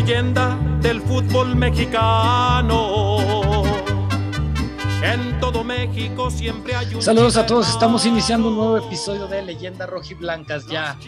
[0.00, 3.62] leyenda del fútbol mexicano.
[5.02, 9.40] En todo México siempre hay un Saludos a todos, estamos iniciando un nuevo episodio de
[9.40, 10.66] Leyenda Rojiblancas.
[10.66, 10.98] Ya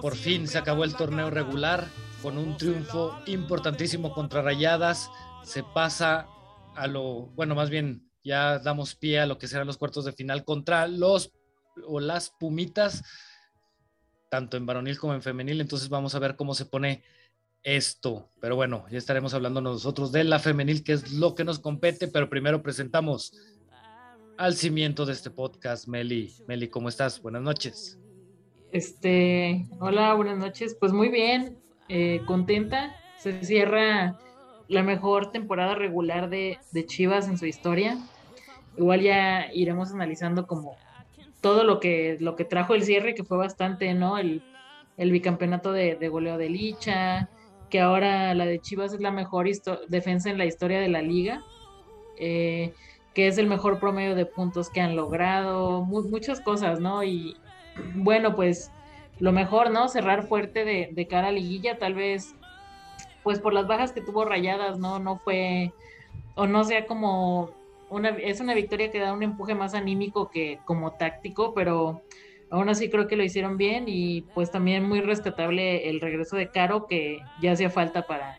[0.00, 1.86] por fin se acabó el torneo regular
[2.20, 5.08] con un triunfo importantísimo contra Rayadas.
[5.44, 6.26] Se pasa
[6.74, 10.12] a lo, bueno, más bien ya damos pie a lo que serán los cuartos de
[10.12, 11.30] final contra los
[11.86, 13.04] o las Pumitas
[14.30, 17.02] tanto en varonil como en femenil, entonces vamos a ver cómo se pone
[17.62, 18.30] esto.
[18.40, 22.08] Pero bueno, ya estaremos hablando nosotros de la femenil, que es lo que nos compete,
[22.08, 23.32] pero primero presentamos
[24.36, 26.34] al cimiento de este podcast, Meli.
[26.46, 27.20] Meli, ¿cómo estás?
[27.20, 27.98] Buenas noches.
[28.72, 30.76] Este, hola, buenas noches.
[30.78, 31.58] Pues muy bien,
[31.88, 32.94] eh, contenta.
[33.18, 34.18] Se cierra
[34.68, 37.98] la mejor temporada regular de, de Chivas en su historia.
[38.76, 40.76] Igual ya iremos analizando como
[41.40, 44.18] todo lo que, lo que trajo el cierre, que fue bastante, ¿no?
[44.18, 44.42] El,
[44.96, 47.28] bicampeonato de, goleo de Licha,
[47.68, 49.46] que ahora la de Chivas es la mejor
[49.88, 51.42] defensa en la historia de la liga,
[52.16, 52.72] eh,
[53.14, 57.02] que es el mejor promedio de puntos que han logrado, muchas cosas, ¿no?
[57.04, 57.36] Y
[57.94, 58.70] bueno, pues
[59.18, 59.88] lo mejor, ¿no?
[59.88, 62.34] Cerrar fuerte de, de cara a liguilla, tal vez,
[63.22, 64.98] pues por las bajas que tuvo rayadas, ¿no?
[64.98, 65.72] No fue,
[66.34, 67.50] o no sea como
[68.22, 72.02] es una victoria que da un empuje más anímico que como táctico, pero
[72.50, 76.50] aún así creo que lo hicieron bien y pues también muy rescatable el regreso de
[76.50, 78.38] Caro que ya hacía falta para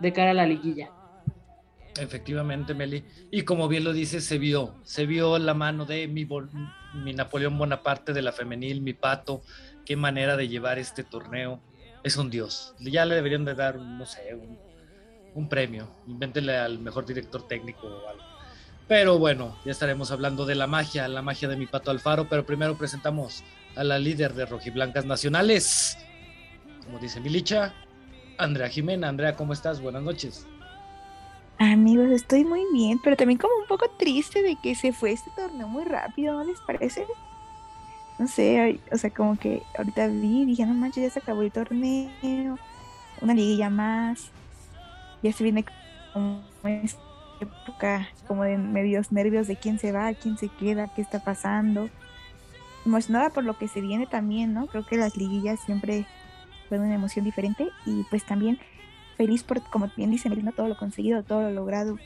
[0.00, 0.90] de cara a la liguilla.
[1.98, 3.04] Efectivamente, Meli.
[3.30, 6.28] Y como bien lo dices, se vio, se vio la mano de mi,
[6.94, 9.42] mi Napoleón Bonaparte de la femenil, mi pato,
[9.86, 11.60] qué manera de llevar este torneo.
[12.04, 12.74] Es un dios.
[12.80, 14.58] Ya le deberían de dar, no sé, un,
[15.34, 15.88] un premio.
[16.06, 18.35] Invéntenle al mejor director técnico o algo.
[18.88, 22.46] Pero bueno, ya estaremos hablando de la magia, la magia de mi pato Alfaro, pero
[22.46, 23.42] primero presentamos
[23.74, 25.98] a la líder de Rojiblancas Nacionales.
[26.84, 27.74] Como dice Milicha,
[28.38, 29.08] Andrea Jimena.
[29.08, 29.80] Andrea, ¿cómo estás?
[29.80, 30.46] Buenas noches.
[31.58, 35.30] Amigos, estoy muy bien, pero también como un poco triste de que se fue este
[35.34, 37.06] torneo muy rápido, ¿no les parece?
[38.18, 41.50] No sé, o sea, como que ahorita vi, dije, no manches, ya se acabó el
[41.50, 42.58] torneo,
[43.20, 44.30] una liguilla más,
[45.22, 45.64] ya se viene
[46.12, 46.42] como
[47.40, 51.88] época como de medios nervios de quién se va, quién se queda, qué está pasando.
[52.84, 54.66] Emocionada por lo que se viene también, ¿no?
[54.66, 56.06] Creo que las liguillas siempre
[56.68, 58.58] fueron una emoción diferente y pues también
[59.16, 61.98] feliz por, como bien dice Melina, todo lo conseguido, todo lo logrado.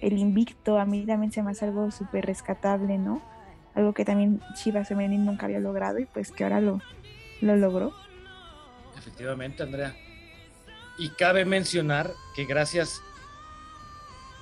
[0.00, 3.20] El invicto a mí también se me hace algo súper rescatable, ¿no?
[3.74, 6.80] Algo que también Chivas Femenil nunca había logrado y pues que ahora lo,
[7.40, 7.92] lo logró.
[8.96, 9.94] Efectivamente, Andrea.
[10.98, 13.00] Y cabe mencionar que gracias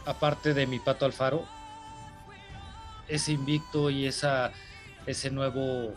[0.06, 1.44] aparte de mi Pato Alfaro,
[3.08, 4.52] ese invicto y esa,
[5.06, 5.94] ese nuevo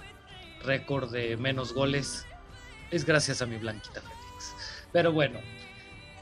[0.63, 2.25] récord de menos goles
[2.91, 4.55] es gracias a mi Blanquita Félix.
[4.91, 5.39] Pero bueno,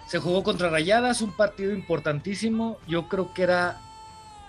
[0.08, 2.78] se jugó contra Rayadas, un partido importantísimo.
[2.88, 3.80] Yo creo que era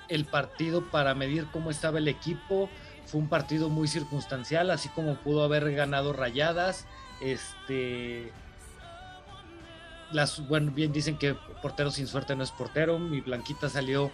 [0.09, 2.69] el partido para medir cómo estaba el equipo.
[3.07, 6.87] Fue un partido muy circunstancial, así como pudo haber ganado Rayadas.
[7.21, 8.33] Este,
[10.13, 12.99] las, bueno, bien dicen que portero sin suerte no es portero.
[12.99, 14.11] Mi Blanquita salió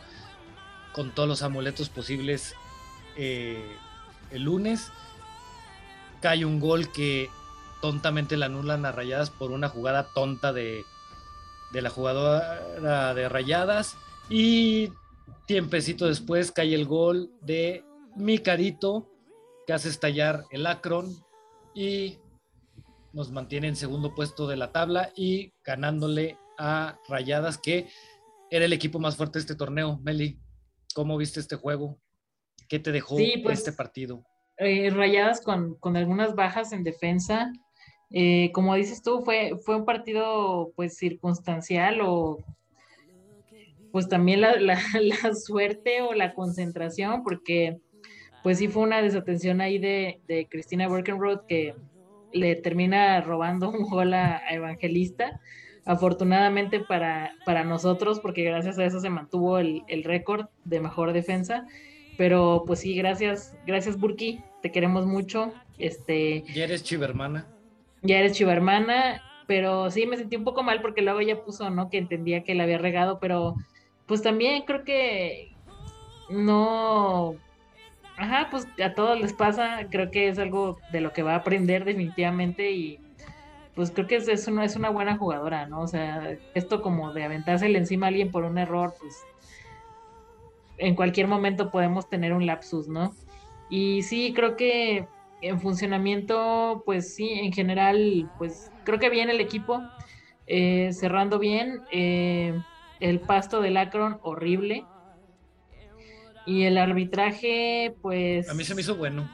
[0.93, 2.55] con todos los amuletos posibles
[3.17, 3.77] eh,
[4.31, 4.91] el lunes.
[6.21, 7.29] Cae un gol que
[7.81, 10.85] tontamente la anulan a Rayadas por una jugada tonta de,
[11.73, 13.97] de la jugadora de Rayadas.
[14.29, 14.91] Y
[15.47, 17.85] tiempecito después cae el gol de
[18.17, 19.11] mi carito
[19.67, 21.15] que hace estallar el Acron
[21.75, 22.19] y
[23.15, 27.89] nos mantiene en segundo puesto de la tabla y ganándole a Rayadas, que
[28.51, 29.99] era el equipo más fuerte de este torneo.
[30.03, 30.39] Meli,
[30.95, 31.99] ¿cómo viste este juego?
[32.69, 34.25] ¿Qué te dejó pues, este partido?
[34.59, 37.53] Eh, rayadas con, algunas bajas en defensa.
[38.11, 42.45] Eh, como dices tú, fue, fue un partido pues circunstancial o
[43.93, 44.77] pues también la, la,
[45.35, 47.81] suerte o la concentración, porque
[48.43, 51.75] pues sí fue una desatención ahí de, de Cristina Birkenroth que
[52.35, 55.41] le termina robando un gol a, Evangelista.
[55.87, 61.67] Afortunadamente para, para nosotros, porque gracias a eso se mantuvo el, récord de mejor defensa.
[62.17, 65.53] Pero pues sí, gracias, gracias Burki, te queremos mucho.
[65.79, 67.47] Este, ya eres chivermana.
[68.03, 71.91] Ya eres chivermana, pero sí me sentí un poco mal porque luego ella puso, ¿no?
[71.91, 73.55] Que entendía que la había regado, pero
[74.07, 75.53] pues también creo que
[76.31, 77.37] no,
[78.17, 81.39] Ajá, pues a todos les pasa, creo que es algo de lo que va a
[81.39, 83.01] aprender definitivamente y
[83.75, 85.81] pues creo que es, es, una, es una buena jugadora, ¿no?
[85.81, 89.15] O sea, esto como de aventársele encima a alguien por un error, pues
[90.79, 93.17] en cualquier momento podemos tener un lapsus, ¿no?
[93.69, 95.09] Y sí, creo que
[95.41, 99.83] en funcionamiento, pues sí, en general, pues creo que bien el equipo.
[100.47, 102.55] Eh, cerrando bien, eh,
[103.01, 104.87] el pasto del Akron, horrible.
[106.47, 108.49] Y el arbitraje, pues...
[108.51, 109.29] A mí se me hizo bueno.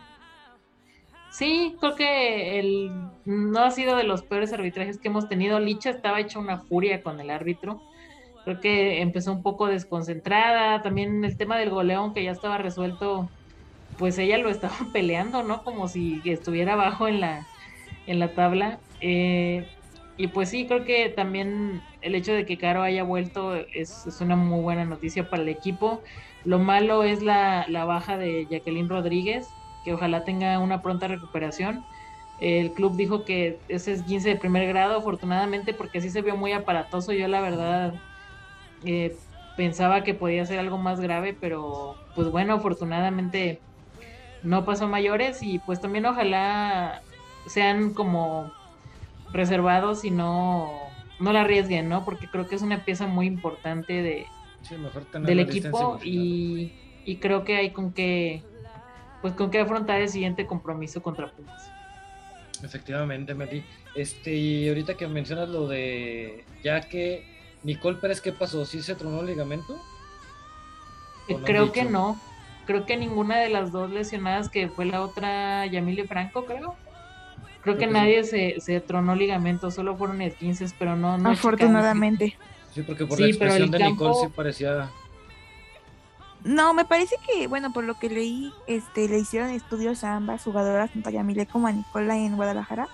[1.31, 2.91] Sí, creo que el,
[3.25, 5.61] no ha sido de los peores arbitrajes que hemos tenido.
[5.61, 7.81] Licha estaba hecha una furia con el árbitro.
[8.45, 10.83] Creo que empezó un poco desconcentrada.
[10.83, 13.29] También el tema del goleón que ya estaba resuelto,
[13.97, 15.63] pues ella lo estaba peleando, ¿no?
[15.63, 17.47] Como si estuviera abajo en la,
[18.07, 18.81] en la tabla.
[19.01, 19.69] Eh,
[20.17, 24.21] y pues sí, creo que también el hecho de que Caro haya vuelto es, es
[24.21, 26.03] una muy buena noticia para el equipo.
[26.45, 29.49] Lo malo es la, baja de Jacqueline Rodríguez,
[29.85, 31.85] que ojalá tenga una pronta recuperación.
[32.39, 36.37] El club dijo que ese es 15 de primer grado, afortunadamente, porque sí se vio
[36.37, 37.13] muy aparatoso.
[37.13, 37.95] Yo la verdad
[38.85, 39.15] eh,
[39.57, 43.61] pensaba que podía ser algo más grave, pero pues bueno, afortunadamente
[44.43, 47.03] no pasó mayores y pues también ojalá
[47.47, 48.51] sean como
[49.33, 50.71] reservados y no,
[51.19, 52.05] no la arriesguen, ¿no?
[52.07, 54.27] Porque creo que es una pieza muy importante de,
[55.25, 56.73] del equipo y,
[57.05, 58.43] y, creo que hay con que
[59.23, 61.71] pues con qué afrontar el siguiente compromiso contra Pumas.
[62.63, 63.63] Efectivamente, Mati.
[63.95, 67.25] Este, y ahorita que mencionas lo de ya que
[67.63, 68.65] Nicole Pérez, ¿qué pasó?
[68.65, 69.81] ¿Sí se tronó el ligamento?
[71.29, 72.21] Eh, creo que no.
[72.67, 76.77] Creo que ninguna de las dos lesionadas, que fue la otra Yamile Franco, creo.
[77.63, 81.19] Creo, que, nadie se, se, tronó ligamento, solo fueron esquinces, pero no.
[81.19, 82.37] no Afortunadamente.
[82.75, 84.91] Sí, porque por la expresión de Nicole sí parecía
[86.45, 90.43] no, me parece que, bueno, por lo que leí, este, le hicieron estudios a ambas
[90.43, 92.89] jugadoras, tanto a Yamile como a Nicola en Guadalajara,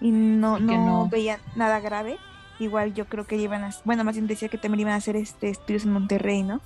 [0.00, 2.18] y no, no, veían nada grave.
[2.58, 5.16] Igual yo creo que iban a, bueno, más bien decía que también iban a hacer
[5.16, 6.60] este estudios en Monterrey, ¿no?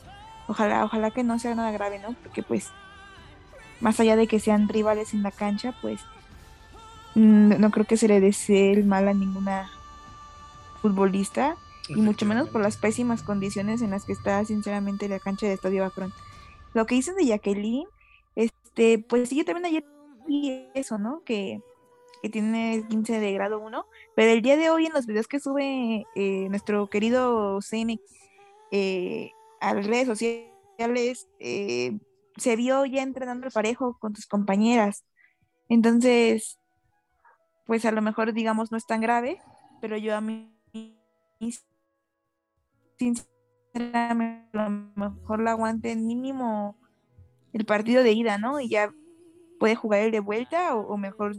[0.48, 2.14] Ojalá, ojalá que no sea nada grave, ¿no?
[2.22, 2.68] Porque pues,
[3.80, 6.00] más allá de que sean rivales en la cancha, pues,
[7.14, 9.70] mm, no creo que se le desee el mal a ninguna
[10.82, 11.56] futbolista
[11.88, 15.54] y mucho menos por las pésimas condiciones en las que está sinceramente la cancha de
[15.54, 16.12] Estadio Akron.
[16.74, 17.88] Lo que dicen de Jacqueline,
[18.36, 19.84] este, pues sí, yo también ayer
[20.26, 21.22] vi eso, ¿no?
[21.24, 21.60] Que,
[22.22, 25.40] que tiene 15 de grado 1, pero el día de hoy en los videos que
[25.40, 28.00] sube eh, nuestro querido CN
[28.70, 29.30] eh,
[29.60, 31.98] a las redes sociales, eh,
[32.36, 35.04] se vio ya entrenando el parejo con tus compañeras.
[35.68, 36.58] Entonces,
[37.66, 39.40] pues a lo mejor digamos no es tan grave,
[39.80, 40.54] pero yo a mí
[42.98, 46.76] sinceramente, a lo mejor la aguante mínimo
[47.52, 48.60] el partido de ida, ¿no?
[48.60, 48.92] Y ya
[49.58, 51.36] puede jugar el de vuelta o, mejor,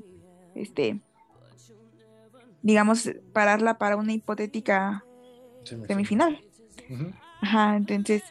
[0.55, 1.01] este,
[2.61, 5.03] digamos, pararla para una hipotética
[5.63, 6.43] semifinal.
[7.41, 8.23] Ajá, entonces,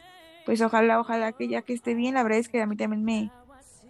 [0.45, 3.03] pues ojalá, ojalá que ya que esté bien, la verdad es que a mí también
[3.03, 3.31] me,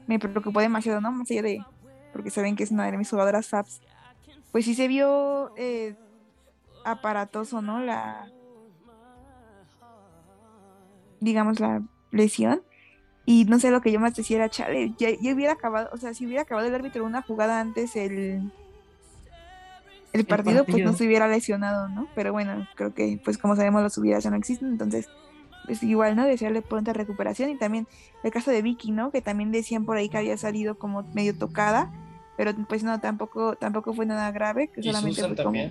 [0.07, 1.11] me preocupó demasiado, ¿no?
[1.11, 1.65] Más allá de,
[2.13, 3.81] porque saben que es una de mis jugadoras FAPS,
[4.51, 5.95] pues sí se vio eh,
[6.85, 7.81] aparatoso, ¿no?
[7.81, 8.31] La,
[11.19, 11.81] digamos, la
[12.11, 12.61] lesión.
[13.25, 16.13] Y no sé lo que yo más decía era, chale, ya, hubiera acabado, o sea,
[16.13, 18.51] si hubiera acabado el árbitro una jugada antes el,
[20.13, 22.07] el, partido, pues no se hubiera lesionado, ¿no?
[22.15, 25.07] Pero bueno, creo que, pues como sabemos, las subidas ya no existen, entonces,
[25.65, 26.25] pues igual, ¿no?
[26.25, 27.51] Desearle pronta recuperación.
[27.51, 27.87] Y también
[28.23, 29.11] el caso de Vicky, ¿no?
[29.11, 31.91] Que también decían por ahí que había salido como medio tocada,
[32.35, 35.69] pero pues no, tampoco, tampoco fue nada grave, que solamente fue como...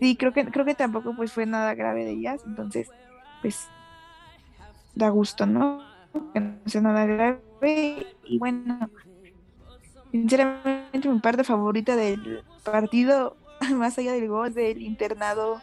[0.00, 2.88] Sí, creo que, creo que tampoco pues fue nada grave de ellas, entonces,
[3.42, 3.68] pues
[4.98, 5.80] da gusto, ¿no?
[6.34, 8.06] Que no sea nada grave.
[8.24, 8.90] Y bueno,
[10.10, 13.36] sinceramente mi parte favorita del partido,
[13.74, 15.60] más allá del gol, del internado,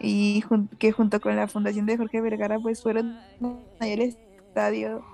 [0.00, 0.44] y
[0.78, 3.18] que junto con la fundación de Jorge Vergara, pues fueron
[3.80, 5.04] al estadio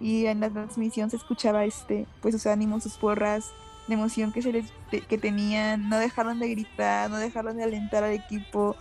[0.00, 3.52] y en la transmisión se escuchaba este, pues sus ánimos, sus porras,
[3.86, 4.72] la emoción que se les
[5.08, 8.76] que tenían, no dejaron de gritar, no dejaron de alentar al equipo.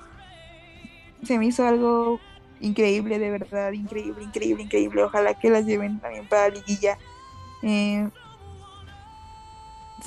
[1.24, 2.20] Se me hizo algo
[2.62, 5.04] increíble, de verdad, increíble, increíble, increíble.
[5.04, 6.98] Ojalá que las lleven también para la liguilla.
[7.64, 8.08] Eh,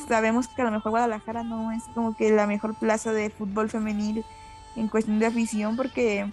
[0.08, 3.70] sabemos que a lo mejor Guadalajara no es como que la mejor plaza de fútbol
[3.70, 4.24] femenil
[4.76, 6.26] en cuestión de afición, porque,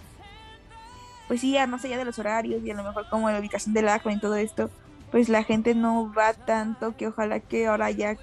[1.28, 3.88] pues sí, más allá de los horarios y a lo mejor como la ubicación del
[3.88, 4.70] agua y todo esto,
[5.10, 8.16] pues la gente no va tanto que ojalá que ahora ya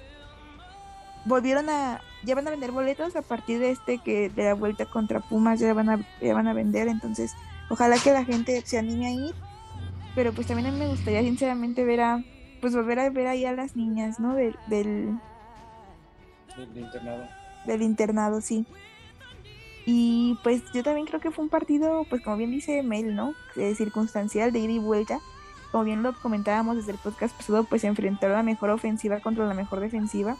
[1.24, 4.84] volvieron a ya van a vender boletos a partir de este que de la vuelta
[4.86, 7.32] contra Pumas ya van a ya van a vender entonces
[7.70, 9.34] Ojalá que la gente se anime a ir,
[10.16, 12.24] pero pues también a mí me gustaría sinceramente ver a,
[12.60, 14.34] pues volver a ver ahí a las niñas, ¿no?
[14.34, 15.18] Del, del,
[16.74, 17.28] internado.
[17.64, 18.66] Del internado, sí.
[19.86, 23.34] Y pues yo también creo que fue un partido, pues como bien dice Mel, ¿no?
[23.76, 25.20] circunstancial, de ida y vuelta.
[25.70, 29.46] Como bien lo comentábamos desde el podcast pasado, pues se enfrentaron la mejor ofensiva contra
[29.46, 30.36] la mejor defensiva.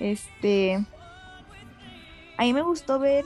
[0.00, 0.84] Este.
[2.36, 3.24] A mí me gustó ver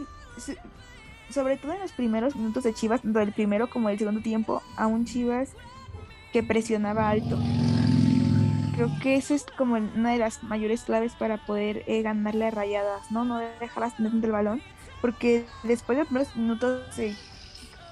[1.30, 4.62] sobre todo en los primeros minutos de Chivas, tanto el primero como el segundo tiempo,
[4.76, 5.50] a un Chivas
[6.32, 7.38] que presionaba alto.
[8.74, 12.50] Creo que eso es como una de las mayores claves para poder eh, ganarle a
[12.50, 13.24] rayadas, ¿no?
[13.24, 14.62] No dejarlas tener el balón,
[15.00, 16.82] porque después de los primeros minutos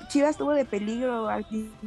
[0.09, 1.85] Chivas tuvo de peligro al principio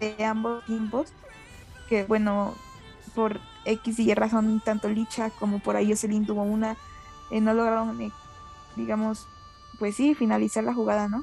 [0.00, 1.12] de ambos tiempos,
[1.88, 2.54] que bueno,
[3.14, 6.76] por X y Y razón, tanto Licha como por ahí Jocelyn tuvo una,
[7.30, 8.12] eh, no lograron,
[8.76, 9.26] digamos,
[9.78, 11.22] pues sí, finalizar la jugada, ¿no?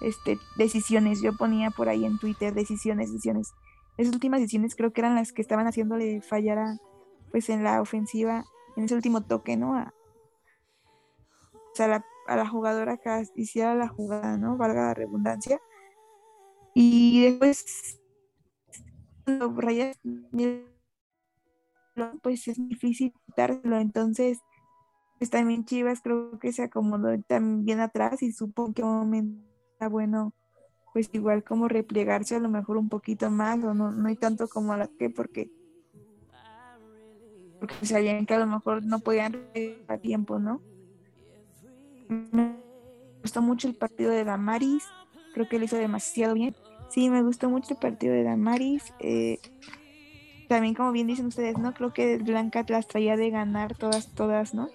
[0.00, 3.52] Este, decisiones, yo ponía por ahí en Twitter, decisiones, decisiones.
[3.96, 6.78] Esas últimas decisiones creo que eran las que estaban haciéndole fallar a,
[7.30, 8.44] pues en la ofensiva,
[8.76, 9.74] en ese último toque, ¿no?
[9.74, 9.94] A,
[11.52, 14.56] o sea, a la jugadora que hiciera la jugada, ¿no?
[14.56, 15.60] Valga la redundancia.
[16.74, 18.00] Y después,
[19.26, 19.98] rayas,
[22.22, 23.78] pues es difícil quitárselo.
[23.78, 24.38] Entonces,
[25.18, 29.42] pues también Chivas creo que se acomodó también atrás y supongo que un momento
[29.72, 30.34] está bueno,
[30.92, 34.48] pues igual como replegarse a lo mejor un poquito más, o no, no hay tanto
[34.48, 35.50] como la que, porque
[37.58, 39.36] porque sabían que a lo mejor no podían
[39.88, 40.60] a tiempo, ¿no?
[42.08, 42.56] Me
[43.22, 44.84] gustó mucho el partido de Damaris,
[45.34, 46.54] creo que lo hizo demasiado bien.
[46.90, 48.92] Sí, me gustó mucho el partido de Damaris.
[49.00, 49.40] Eh,
[50.48, 51.74] también, como bien dicen ustedes, ¿no?
[51.74, 54.68] Creo que Blanca las traía de ganar todas, todas, ¿no?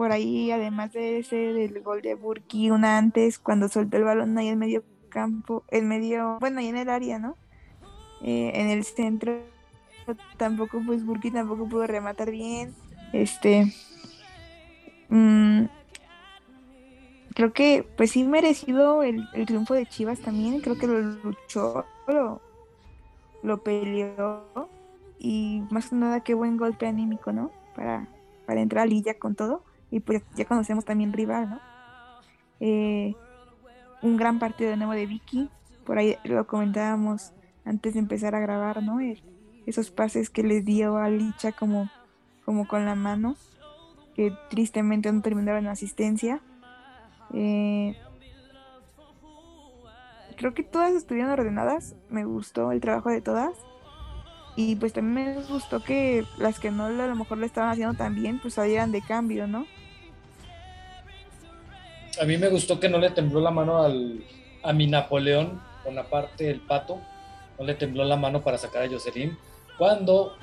[0.00, 4.38] Por ahí, además de ese del gol de Burki, una antes, cuando soltó el balón
[4.38, 7.36] ahí en medio campo, en medio, bueno, ahí en el área, ¿no?
[8.22, 9.42] Eh, en el centro,
[10.38, 12.74] tampoco, pues Burki tampoco pudo rematar bien.
[13.12, 13.74] Este.
[15.10, 15.64] Mmm,
[17.34, 22.40] creo que pues sí merecido el, triunfo de Chivas también, creo que lo luchó, lo,
[23.42, 24.46] lo peleó
[25.18, 27.50] y más que nada qué buen golpe anímico, ¿no?
[27.76, 28.08] Para,
[28.46, 31.60] para entrar a Lidia con todo y pues ya conocemos también rival, ¿no?
[32.60, 33.14] Eh,
[34.02, 35.48] un gran partido de nuevo de Vicky,
[35.84, 37.32] por ahí lo comentábamos
[37.64, 38.98] antes de empezar a grabar, ¿no?
[39.66, 41.90] esos pases que le dio a Licha como,
[42.44, 43.36] como con la mano,
[44.14, 46.40] que tristemente no terminaron en asistencia
[47.32, 47.96] eh,
[50.36, 51.94] creo que todas estuvieron ordenadas.
[52.08, 53.52] Me gustó el trabajo de todas.
[54.56, 57.94] Y pues también me gustó que las que no a lo mejor lo estaban haciendo
[57.94, 59.66] tan bien, pues salieran de cambio, ¿no?
[62.20, 64.22] A mí me gustó que no le tembló la mano al,
[64.62, 67.00] a mi Napoleón con la parte del pato.
[67.58, 69.36] No le tembló la mano para sacar a Jocelyn.
[69.78, 70.36] Cuando,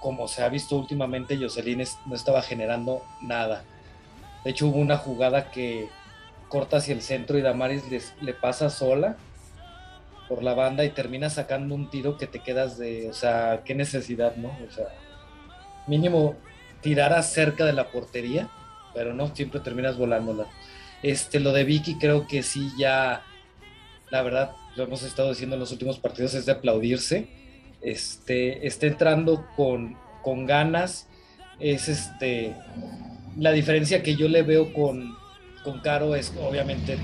[0.00, 3.62] como se ha visto últimamente, Jocelyn no estaba generando nada.
[4.42, 5.88] De hecho, hubo una jugada que
[6.48, 7.82] corta hacia el centro y Damaris
[8.20, 9.16] le pasa sola
[10.28, 13.74] por la banda y termina sacando un tiro que te quedas de, o sea, qué
[13.74, 14.48] necesidad, ¿no?
[14.66, 14.86] O sea,
[15.86, 16.34] mínimo
[16.80, 18.48] tirar cerca de la portería,
[18.94, 20.46] pero no, siempre terminas volándola.
[21.02, 23.24] Este, lo de Vicky creo que sí ya,
[24.10, 27.28] la verdad, lo hemos estado diciendo en los últimos partidos, es de aplaudirse.
[27.80, 31.06] Este, está entrando con, con ganas,
[31.60, 32.54] es este,
[33.38, 35.16] la diferencia que yo le veo con,
[35.62, 36.98] con Caro es obviamente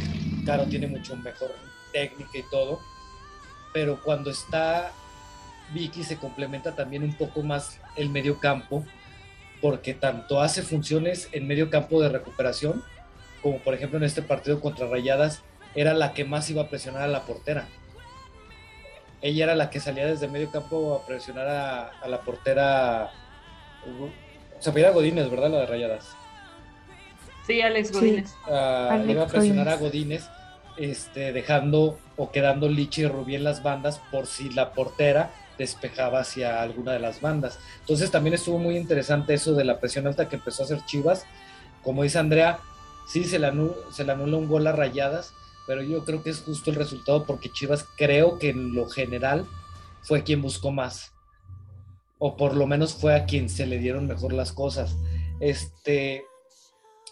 [0.45, 1.53] Caro tiene mucho mejor
[1.93, 2.81] técnica y todo,
[3.73, 4.93] pero cuando está
[5.73, 8.85] Vicky se complementa también un poco más el medio campo,
[9.61, 12.83] porque tanto hace funciones en medio campo de recuperación,
[13.43, 15.43] como por ejemplo en este partido contra Rayadas,
[15.75, 17.67] era la que más iba a presionar a la portera.
[19.21, 23.11] Ella era la que salía desde medio campo a presionar a, la portera.
[24.59, 25.51] Se a Godínez, ¿verdad?
[25.51, 26.17] La de Rayadas.
[27.47, 28.35] Sí, Alex Godínez.
[28.47, 30.25] Ah, iba a presionar a Godínez,
[30.77, 36.21] este, dejando o quedando Lichi y Rubí en las bandas por si la portera despejaba
[36.21, 37.59] hacia alguna de las bandas.
[37.81, 41.27] Entonces también estuvo muy interesante eso de la presión alta que empezó a hacer Chivas.
[41.83, 42.59] Como dice Andrea,
[43.07, 45.35] sí se le, anula, se le anula un gol a rayadas,
[45.67, 49.47] pero yo creo que es justo el resultado porque Chivas creo que en lo general
[50.03, 51.13] fue quien buscó más.
[52.19, 54.97] O por lo menos fue a quien se le dieron mejor las cosas.
[55.41, 56.25] Este,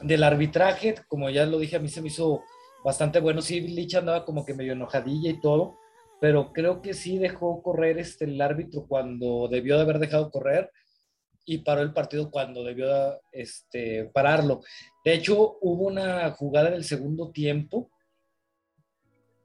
[0.03, 2.43] del arbitraje, como ya lo dije, a mí se me hizo
[2.85, 3.43] bastante bueno.
[3.43, 5.79] Sí, Lich andaba como que medio enojadilla y todo,
[6.21, 10.71] pero creo que sí dejó correr este, el árbitro cuando debió de haber dejado correr
[11.45, 12.89] y paró el partido cuando debió
[13.33, 14.61] este, pararlo.
[15.05, 17.91] De hecho, hubo una jugada en el segundo tiempo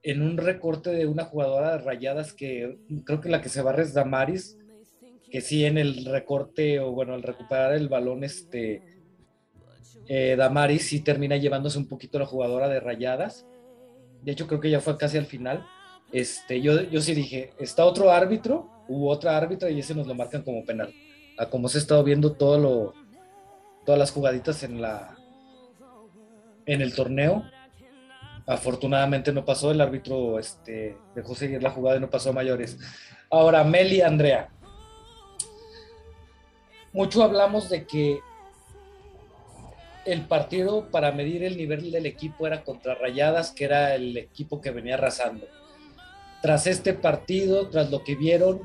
[0.02, 3.82] en un recorte de una jugadora de rayadas que creo que la que se barre
[3.82, 4.56] es Damaris,
[5.30, 8.82] que sí en el recorte o bueno, al recuperar el balón, este
[10.06, 13.46] eh, Damaris sí termina llevándose un poquito la jugadora de rayadas.
[14.22, 15.66] De hecho, creo que ya fue casi al final.
[16.12, 20.14] Este, yo, yo sí dije, está otro árbitro, hubo otra árbitra y ese nos lo
[20.14, 20.94] marcan como penal.
[21.38, 22.94] A como se ha estado viendo todo lo,
[23.84, 25.16] todas las jugaditas en la
[26.66, 27.44] en el torneo.
[28.46, 32.78] Afortunadamente no pasó, el árbitro este, dejó seguir la jugada y no pasó a mayores.
[33.30, 34.50] Ahora, Meli Andrea.
[36.92, 38.20] Mucho hablamos de que
[40.04, 44.60] el partido para medir el nivel del equipo era contra Rayadas, que era el equipo
[44.60, 45.46] que venía arrasando.
[46.40, 48.62] Tras este partido, tras lo que vieron,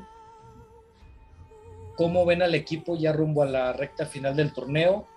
[1.96, 5.08] ¿cómo ven al equipo ya rumbo a la recta final del torneo?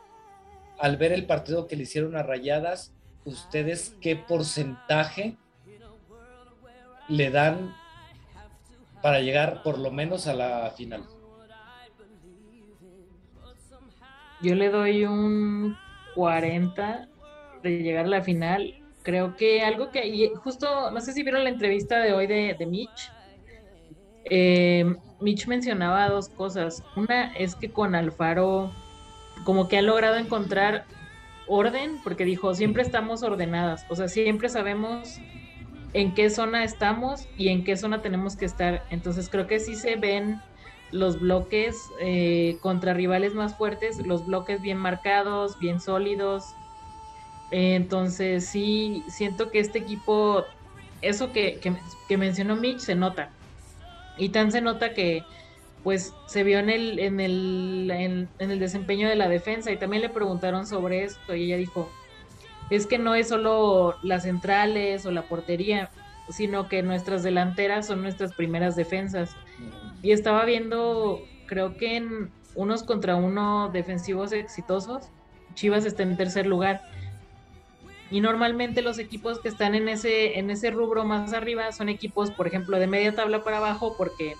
[0.79, 5.38] Al ver el partido que le hicieron a Rayadas, ¿ustedes qué porcentaje
[7.08, 7.75] le dan
[9.01, 11.05] para llegar por lo menos a la final?
[14.41, 15.77] Yo le doy un
[16.13, 17.08] 40
[17.63, 18.75] de llegar a la final.
[19.03, 23.12] Creo que algo que, justo, no sé si vieron la entrevista de hoy de, Mitch.
[24.25, 26.84] Eh, Mitch mencionaba dos cosas.
[26.96, 28.72] Una es que con Alfaro,
[29.44, 30.86] como que ha logrado encontrar
[31.48, 35.20] orden, porque dijo, siempre estamos ordenadas, o sea, siempre sabemos
[35.94, 38.84] en qué zona estamos y en qué zona tenemos que estar.
[38.89, 40.41] Entonces creo que sí se ven
[40.91, 46.44] los bloques eh, contra rivales más fuertes, los bloques bien marcados, bien sólidos.
[47.51, 50.44] entonces sí, siento que este equipo,
[51.01, 51.60] eso que,
[52.08, 53.29] que, mencionó Mitch, se nota.
[54.18, 55.24] Y tan se nota que
[55.84, 60.02] pues se vio en el, en el, en, el desempeño de la defensa y también
[60.02, 61.92] le preguntaron sobre esto y ella dijo,
[62.72, 65.92] es que no es solo las centrales o la portería,
[66.30, 69.36] sino que nuestras delanteras son nuestras primeras defensas.
[70.02, 75.10] Y estaba viendo, creo que en unos contra uno defensivos exitosos,
[75.54, 76.82] Chivas está en tercer lugar.
[78.16, 82.32] Y normalmente los equipos que están en ese, en ese rubro más arriba son equipos,
[82.32, 84.36] por ejemplo, de media tabla para abajo, porque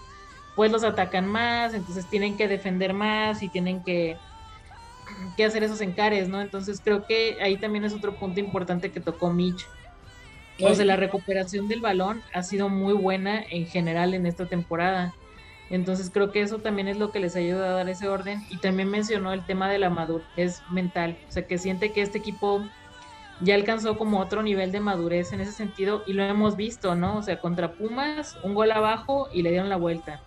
[0.56, 4.16] pues los atacan más, entonces tienen que defender más y tienen que,
[5.36, 6.40] que hacer esos encares, ¿no?
[6.40, 9.68] Entonces creo que ahí también es otro punto importante que tocó Mitch.
[10.62, 15.14] O sea, la recuperación del balón ha sido muy buena en general en esta temporada.
[15.70, 18.42] Entonces creo que eso también es lo que les ayuda a dar ese orden.
[18.50, 21.18] Y también mencionó el tema de la madurez mental.
[21.28, 22.64] O sea, que siente que este equipo
[23.42, 27.18] ya alcanzó como otro nivel de madurez en ese sentido y lo hemos visto, ¿no?
[27.18, 30.22] O sea, contra Pumas, un gol abajo y le dieron la vuelta.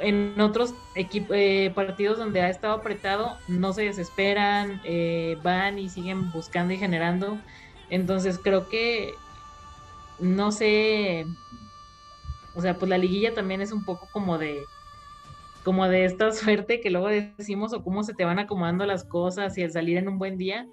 [0.00, 6.30] En otros eh, partidos donde ha estado apretado, no se desesperan, eh, van y siguen
[6.30, 7.38] buscando y generando.
[7.90, 9.14] Entonces creo que,
[10.20, 11.26] no sé,
[12.54, 14.64] o sea, pues la liguilla también es un poco como de
[15.64, 19.56] como de esta suerte que luego decimos o cómo se te van acomodando las cosas
[19.58, 20.66] y el salir en un buen día.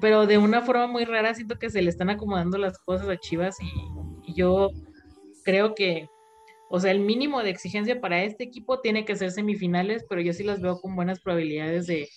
[0.00, 3.18] Pero de una forma muy rara siento que se le están acomodando las cosas a
[3.18, 4.70] Chivas y, yo
[5.44, 6.08] creo que,
[6.70, 10.32] o sea, el mínimo de exigencia para este equipo tiene que ser semifinales, pero yo
[10.32, 12.08] sí las veo con buenas probabilidades de,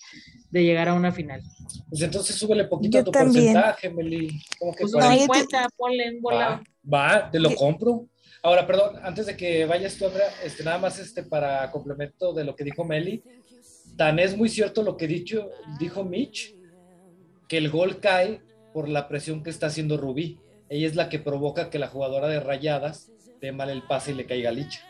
[0.52, 1.42] llegar a una final.
[1.90, 4.40] Pues entonces súbele poquito a tu porcentaje, Meli.
[4.58, 6.64] Como que pues 50, ponle en bola.
[6.86, 8.08] Va, va, te lo compro.
[8.46, 12.44] Ahora, perdón, antes de que vayas tú, Andrea, este, nada más este, para complemento de
[12.44, 13.24] lo que dijo Meli,
[13.98, 16.55] tan es muy cierto lo que dicho, dijo Mitch,
[17.48, 18.42] que el gol cae
[18.74, 20.40] por la presión que está haciendo Rubí.
[20.70, 24.16] Ella es la que provoca que la jugadora de rayadas dé mal el pase y
[24.16, 24.82] le caiga Licha.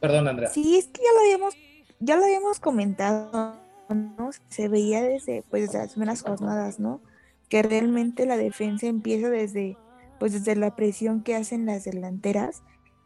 [0.00, 0.48] Perdón, Andrea.
[0.50, 1.54] Sí, es que ya lo habíamos,
[2.00, 3.56] ya lo habíamos comentado,
[3.88, 4.30] ¿no?
[4.48, 7.00] Se veía desde, pues, desde las primeras jornadas, ¿no?
[7.48, 9.76] Que realmente la defensa empieza desde
[10.22, 12.62] pues desde la presión que hacen las delanteras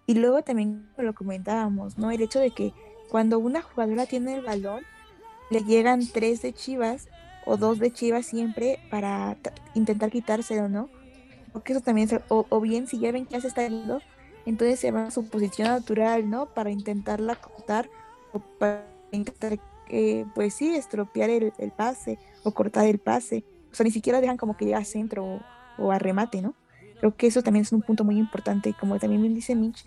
[0.07, 2.11] y luego también lo comentábamos, ¿no?
[2.11, 2.75] El hecho de que
[3.09, 4.85] cuando una jugadora tiene el balón,
[5.51, 7.09] le llegan tres de Chivas
[7.45, 9.37] o dos de Chivas siempre para
[9.75, 10.89] intentar quitárselo, ¿no?
[11.53, 14.01] Porque eso también, o, bien si ya ven que ya se está yendo,
[14.45, 16.47] entonces se va a su posición natural, ¿no?
[16.47, 17.89] Para intentarla cortar
[18.33, 23.45] o para intentar, eh, pues sí, estropear el, pase o cortar el pase.
[23.73, 25.41] O sea, ni siquiera dejan como que llegue a centro o,
[25.79, 26.55] o a remate, ¿no?
[26.99, 29.87] Creo que eso también es un punto muy importante, como también bien dice Mitch,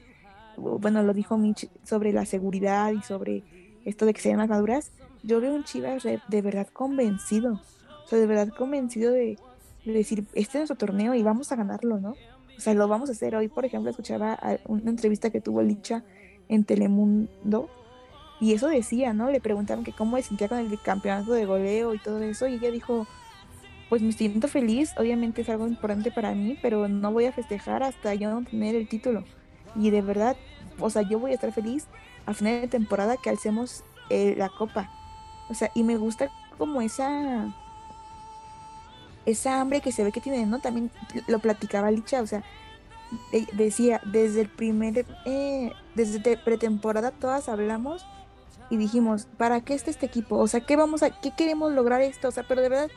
[0.59, 3.43] bueno, lo dijo Mitch sobre la seguridad y sobre
[3.85, 4.91] esto de que sean más maduras.
[5.23, 7.61] Yo veo un Chivas de verdad convencido,
[8.05, 9.37] o sea, de verdad convencido de,
[9.85, 12.11] decir, este es nuestro torneo y vamos a ganarlo, ¿no?
[12.57, 13.35] O sea, lo vamos a hacer.
[13.35, 16.03] Hoy, por ejemplo, escuchaba una entrevista que tuvo Licha
[16.47, 17.69] en Telemundo
[18.39, 19.29] y eso decía, ¿no?
[19.29, 22.55] Le preguntaron que cómo se sentía con el campeonato de goleo y todo eso y
[22.55, 23.05] ella dijo,
[23.89, 27.83] pues me siento feliz, obviamente es algo importante para mí, pero no voy a festejar
[27.83, 29.25] hasta yo no tener el título.
[29.75, 30.37] Y de verdad,
[30.79, 31.87] o sea, yo voy a estar feliz
[32.25, 34.89] a final de temporada que alcemos eh, la copa.
[35.49, 37.53] O sea, y me gusta como esa
[39.25, 40.59] esa hambre que se ve que tiene, ¿no?
[40.59, 40.91] También
[41.27, 42.43] lo platicaba Licha, o sea,
[43.53, 48.05] decía, desde el primer, eh, desde pretemporada todas hablamos
[48.69, 50.37] y dijimos, ¿para qué está este equipo?
[50.37, 52.27] O sea, ¿qué vamos a, qué queremos lograr esto?
[52.27, 52.89] O sea, pero de verdad,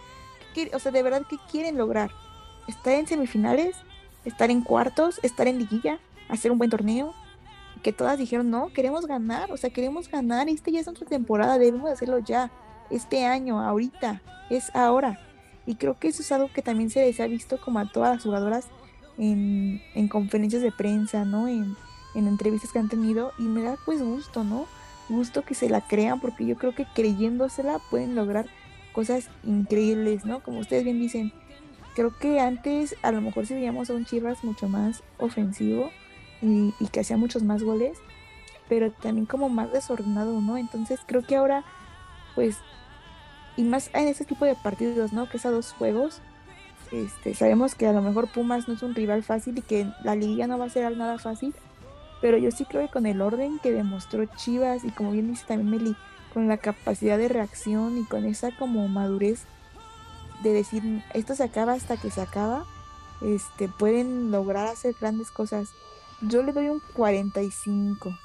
[0.55, 2.11] ¿qué, o sea, de verdad, ¿qué quieren lograr?
[2.69, 3.77] ¿Estar en semifinales?
[4.25, 5.19] ¿Estar en cuartos?
[5.23, 5.99] ¿Estar en liguilla?
[6.29, 7.15] ¿Hacer un buen torneo?
[7.83, 11.59] Que todas dijeron, no, queremos ganar, o sea, queremos ganar, esta ya es nuestra temporada,
[11.59, 12.51] debemos hacerlo ya,
[12.91, 15.19] este año, ahorita, es ahora.
[15.67, 18.15] Y creo que eso es algo que también se les ha visto como a todas
[18.15, 18.67] las jugadoras
[19.19, 21.49] en, en conferencias de prensa, ¿no?
[21.49, 21.77] En,
[22.15, 24.67] en entrevistas que han tenido y me da pues gusto, ¿no?
[25.09, 28.47] gusto que se la crean porque yo creo que creyéndosela pueden lograr
[28.93, 30.43] cosas increíbles, ¿no?
[30.43, 31.33] Como ustedes bien dicen,
[31.95, 35.91] creo que antes a lo mejor si veíamos a un Chivas mucho más ofensivo
[36.43, 37.99] y, que hacía muchos más goles,
[38.69, 40.59] pero también como más desordenado, ¿no?
[40.59, 41.65] Entonces creo que ahora,
[42.35, 42.59] pues,
[43.57, 45.29] y más en ese tipo de partidos, ¿no?
[45.29, 46.21] Que es a dos juegos,
[46.91, 50.15] este, sabemos que a lo mejor Pumas no es un rival fácil y que la
[50.15, 51.55] liga no va a ser nada fácil,
[52.21, 55.45] pero yo sí creo que con el orden que demostró Chivas y como bien dice
[55.47, 55.97] también Meli,
[56.35, 59.45] con la capacidad de reacción y con esa como madurez
[60.43, 60.83] de decir
[61.15, 62.65] esto se acaba hasta que se acaba,
[63.21, 65.71] este, pueden lograr hacer grandes cosas.
[66.29, 68.17] Yo le doy un 45.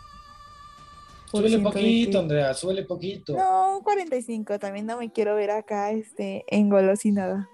[1.31, 3.35] Suele poquito, Andrea, suele poquito.
[3.35, 7.49] No, un 45, también no me quiero ver acá este, engolosinada.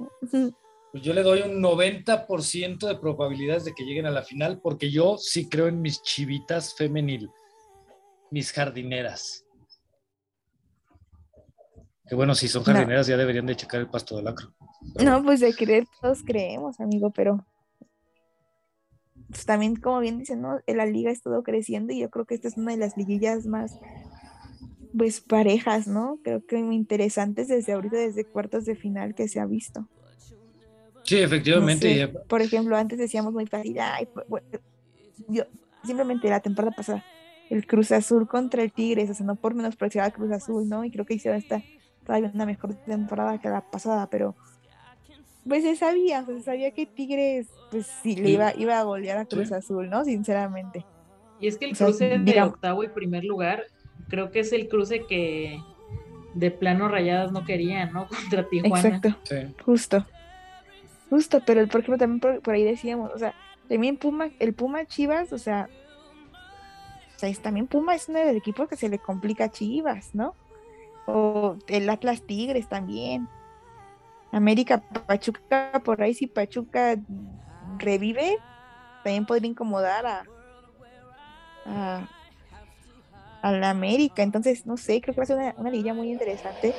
[0.92, 4.92] pues yo le doy un 90% de probabilidades de que lleguen a la final, porque
[4.92, 7.32] yo sí creo en mis chivitas femenil,
[8.30, 9.44] mis jardineras.
[12.08, 14.54] Que bueno, si son jardineras ya deberían de checar el pasto del acro.
[15.04, 17.44] No, pues de creer todos creemos, amigo, pero
[19.34, 20.60] pues también como bien dicen, ¿no?
[20.68, 23.48] La liga es todo creciendo y yo creo que esta es una de las liguillas
[23.48, 23.80] más
[24.96, 26.20] pues parejas, ¿no?
[26.24, 29.88] Creo que muy interesantes desde ahorita, desde cuartos de final que se ha visto.
[31.02, 32.08] Sí, efectivamente.
[32.28, 33.76] por ejemplo, antes decíamos muy fácil,
[35.28, 35.46] yo,
[35.84, 37.04] simplemente la temporada pasada,
[37.50, 40.86] el Cruz Azul contra el Tigres, o sea, no por menospreciar al Cruz Azul, ¿no?
[40.86, 41.64] Y creo que hicieron esta
[42.06, 44.36] todavía una mejor temporada que la pasada, pero
[45.48, 49.26] pues se sabía, se sabía que Tigres, pues sí, le iba, iba a golear a
[49.26, 50.06] Cruz Azul, ¿no?
[50.06, 50.86] Sinceramente.
[51.40, 53.64] Y es que el cruce de octavo y primer lugar,
[54.08, 55.60] creo que es el cruce que
[56.34, 58.08] de plano rayadas no querían, ¿no?
[58.32, 58.98] Contra Tijuana.
[58.98, 59.18] Exacto,
[59.66, 60.06] justo.
[61.10, 63.36] Justo, pero por ejemplo también por, ahí decíamos, o sea,
[63.68, 65.70] también Puma, el Puma Chivas, o sea,
[67.16, 70.16] o sea, también Puma es uno de los equipos que se le complica a Chivas,
[70.16, 70.36] ¿no?
[71.06, 73.28] O el Atlas Tigres también.
[74.34, 76.98] América Pachuca, por ahí si Pachuca
[77.78, 78.40] revive,
[79.04, 80.26] también podría incomodar a,
[83.44, 84.24] a, la América.
[84.24, 86.74] Entonces, no sé, creo que va a ser una, una liga muy interesante.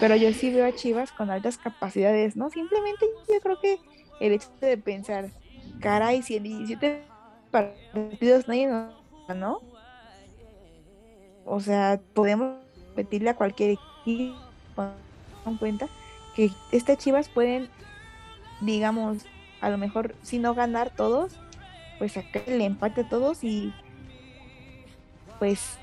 [0.00, 2.50] Pero yo sí veo a Chivas con altas capacidades, ¿no?
[2.50, 3.78] Simplemente yo creo que
[4.20, 5.30] el hecho de pensar,
[5.80, 7.04] caray, si en 17
[7.52, 8.92] partidos nadie nos
[9.36, 9.60] ¿no?
[11.44, 12.56] O sea, podemos
[12.88, 14.34] repetirle a cualquier equipo
[15.46, 15.88] en cuenta
[16.36, 17.68] que estas Chivas pueden,
[18.60, 19.24] digamos,
[19.62, 21.32] a lo mejor si no ganar todos,
[21.98, 23.72] pues sacar el empate a todos y
[25.38, 25.78] pues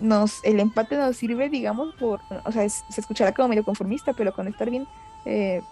[0.00, 4.34] nos, el empate nos sirve, digamos, por, o sea, se escuchará como medio conformista, pero
[4.34, 4.86] con estar bien
[5.24, 5.62] eh,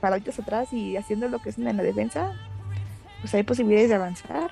[0.00, 2.32] paraditos atrás y haciendo lo que es en la defensa,
[3.20, 4.50] pues hay posibilidades de avanzar.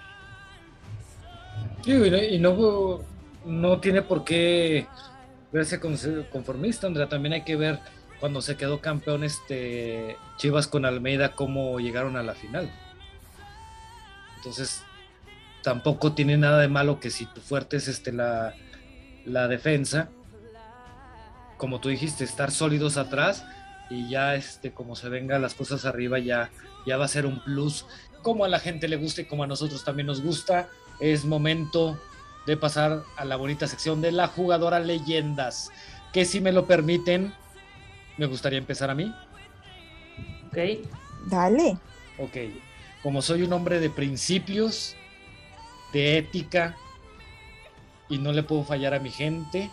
[1.85, 3.01] Sí, y no,
[3.44, 4.87] no tiene por qué
[5.53, 7.79] verse conformista, Andrea, también hay que ver
[8.21, 12.71] cuando se quedó campeón este Chivas con Almeida cómo llegaron a la final.
[14.37, 14.83] Entonces,
[15.63, 18.55] tampoco tiene nada de malo que si tu fuerte es este la
[19.29, 20.09] la defensa,
[21.57, 23.45] como tú dijiste, estar sólidos atrás
[23.91, 26.51] y ya este como se venga las cosas arriba ya
[26.87, 27.87] ya va a ser un plus
[28.23, 30.69] como a la gente le gusta y como a nosotros también nos gusta
[31.01, 31.99] es momento
[32.49, 35.71] de pasar a la bonita sección de la jugadora leyendas
[36.13, 37.33] que si me lo permiten
[38.17, 39.15] me gustaría empezar a mí
[40.49, 40.59] ok
[41.27, 41.79] dale
[42.19, 42.37] ok
[43.03, 44.97] como soy un hombre de principios
[45.93, 46.77] de ética
[48.09, 49.71] y no le puedo fallar a mi gente.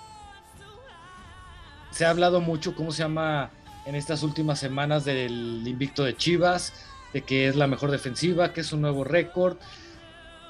[1.92, 3.52] Se ha hablado mucho, ¿cómo se llama?
[3.86, 6.74] En estas últimas semanas del invicto de Chivas,
[7.14, 9.58] de que es la mejor defensiva, que es un nuevo récord.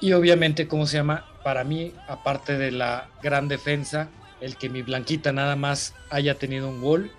[0.00, 1.26] Y obviamente, ¿cómo se llama?
[1.46, 4.08] Para mí, aparte de la gran defensa,
[4.40, 7.12] el que mi Blanquita nada más haya tenido un gol.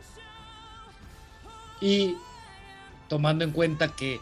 [1.80, 2.18] Y
[3.08, 4.20] tomando en cuenta que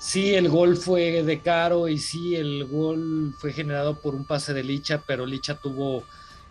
[0.00, 4.54] sí, el gol fue de Caro y sí, el gol fue generado por un pase
[4.54, 6.02] de Licha, pero Licha tuvo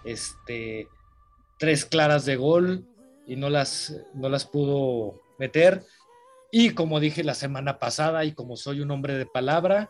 [0.05, 0.87] este,
[1.57, 2.85] tres claras de gol
[3.27, 5.83] y no las, no las pudo meter.
[6.53, 9.89] Y como dije la semana pasada, y como soy un hombre de palabra,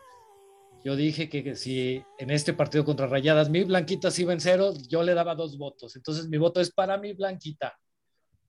[0.84, 4.40] yo dije que, que si en este partido contra Rayadas mi Blanquita se iba en
[4.40, 5.96] cero, yo le daba dos votos.
[5.96, 7.74] Entonces mi voto es para mi Blanquita.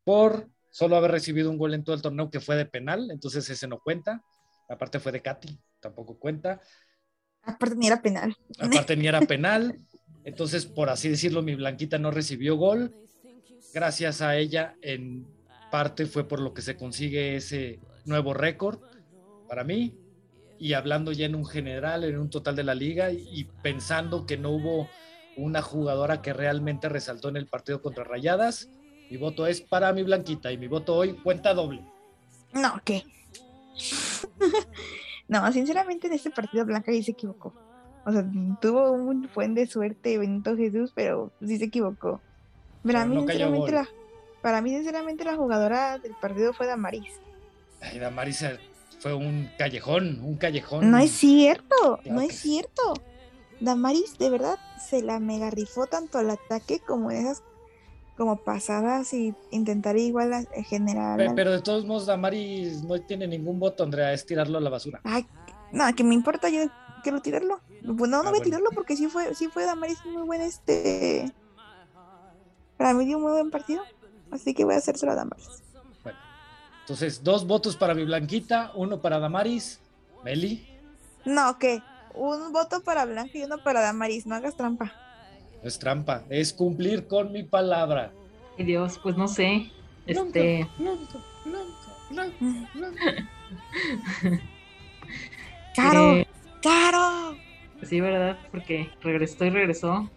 [0.04, 3.50] Por solo haber recibido un gol en todo el torneo que fue de penal, entonces
[3.50, 4.22] ese no cuenta.
[4.68, 6.60] Aparte fue de Katy, tampoco cuenta.
[7.42, 8.36] Aparte ni era penal.
[8.60, 9.80] Aparte ni era penal.
[10.26, 12.94] Entonces, por así decirlo, mi Blanquita no recibió gol.
[13.74, 15.26] Gracias a ella, en
[15.72, 18.82] parte fue por lo que se consigue ese nuevo récord
[19.48, 19.96] para mí.
[20.58, 24.38] Y hablando ya en un general, en un total de la liga, y pensando que
[24.38, 24.90] no hubo
[25.38, 28.70] una jugadora que realmente resaltó en el partido contra Rayadas,
[29.10, 31.84] mi voto es para mi Blanquita y mi voto hoy cuenta doble.
[32.54, 33.04] No, ¿qué?
[35.28, 37.54] no, sinceramente en este partido Blanca sí se equivocó.
[38.06, 38.26] O sea,
[38.62, 42.22] tuvo un buen de suerte Benito Jesús, pero sí se equivocó.
[42.84, 43.90] Para Pero mí, no sinceramente, la,
[44.42, 47.20] para mí, sinceramente, la jugadora del partido fue Damaris.
[47.82, 48.46] Ay, Damaris
[49.06, 50.90] fue un callejón, un callejón.
[50.90, 52.82] No es cierto, Claro no es cierto.
[53.60, 57.44] Damaris de verdad se la mega rifó tanto al ataque como en esas
[58.18, 61.34] como pasadas y intentar igual a- a generar.
[61.36, 65.02] Pero de todos modos, Damaris no tiene ningún voto, Andrea, es tirarlo a la basura.
[65.04, 65.28] Ay,
[65.72, 66.62] no, que me importa, yo
[67.04, 67.60] quiero tirarlo.
[67.86, 70.42] Pues no, no Ah, voy a tirarlo porque sí fue, sí fue Damaris muy buen
[70.42, 71.32] este.
[72.76, 73.84] Para mí dio un muy buen partido.
[74.32, 75.62] Así que voy a hacérselo a Damaris.
[76.86, 79.80] Entonces, dos votos para mi Blanquita, uno para Damaris.
[80.24, 80.66] Meli,
[81.26, 81.82] No, ¿qué?
[82.14, 84.86] Un voto para Blanca y uno para Damaris, no hagas trampa.
[85.62, 88.12] no es trampa, es cumplir con mi palabra.
[88.58, 89.70] Ay, Dios, pues no sé.
[90.08, 93.30] Este, Blanca, Blanca, Blanca, Blanca.
[95.76, 96.14] ¡Caro!
[96.18, 96.28] eh,
[96.62, 97.38] ¡Caro!
[97.84, 98.38] sí, ¿verdad?
[98.52, 100.10] Porque regresó y regresó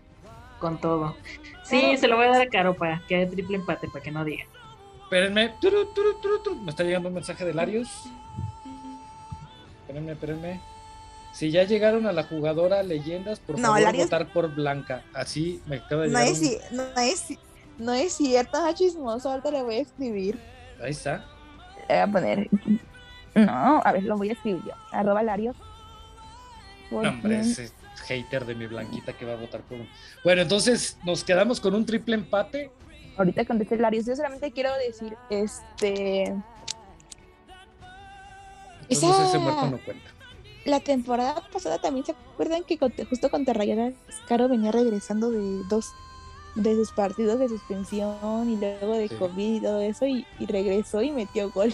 [0.60, 1.16] con todo.
[1.64, 4.10] Sí, se lo voy a dar a Caro para que haya triple empate, para que
[4.10, 4.44] no diga.
[5.08, 5.54] Espérenme.
[5.58, 6.56] Turu, turu, turu, turu.
[6.56, 7.88] Me está llegando un mensaje de Larios.
[9.80, 10.60] Espérenme, espérenme.
[11.32, 15.02] Si ya llegaron a la jugadora leyendas, por No, favor votar por Blanca.
[15.14, 16.32] Así me acaba de No llegar.
[16.32, 16.40] es,
[16.70, 17.24] un- no, es,
[17.78, 19.30] no es cierto, ah, chismoso.
[19.30, 20.38] Ahorita le voy a escribir.
[20.82, 21.24] Ahí está.
[21.88, 22.48] Le voy a poner.
[23.34, 24.72] No, a ver, lo voy a escribir yo.
[24.92, 25.56] Arroba Larios.
[26.90, 27.70] Hombre, ese
[28.06, 29.88] hater de mi Blanquita que va a votar por un.
[30.24, 32.70] Bueno, entonces nos quedamos con un triple empate.
[33.18, 34.06] Ahorita contesté Larios.
[34.06, 36.34] Yo solamente quiero decir, este.
[38.88, 40.10] Entonces Esa- ese muerto no cuenta.
[40.64, 42.78] La temporada pasada también se acuerdan que
[43.08, 43.94] justo contra Rayadas,
[44.28, 45.86] Caro venía regresando de dos
[46.54, 49.14] de sus partidos de suspensión y luego de Sí.
[49.14, 51.72] COVID y todo eso y, y regresó y metió gol.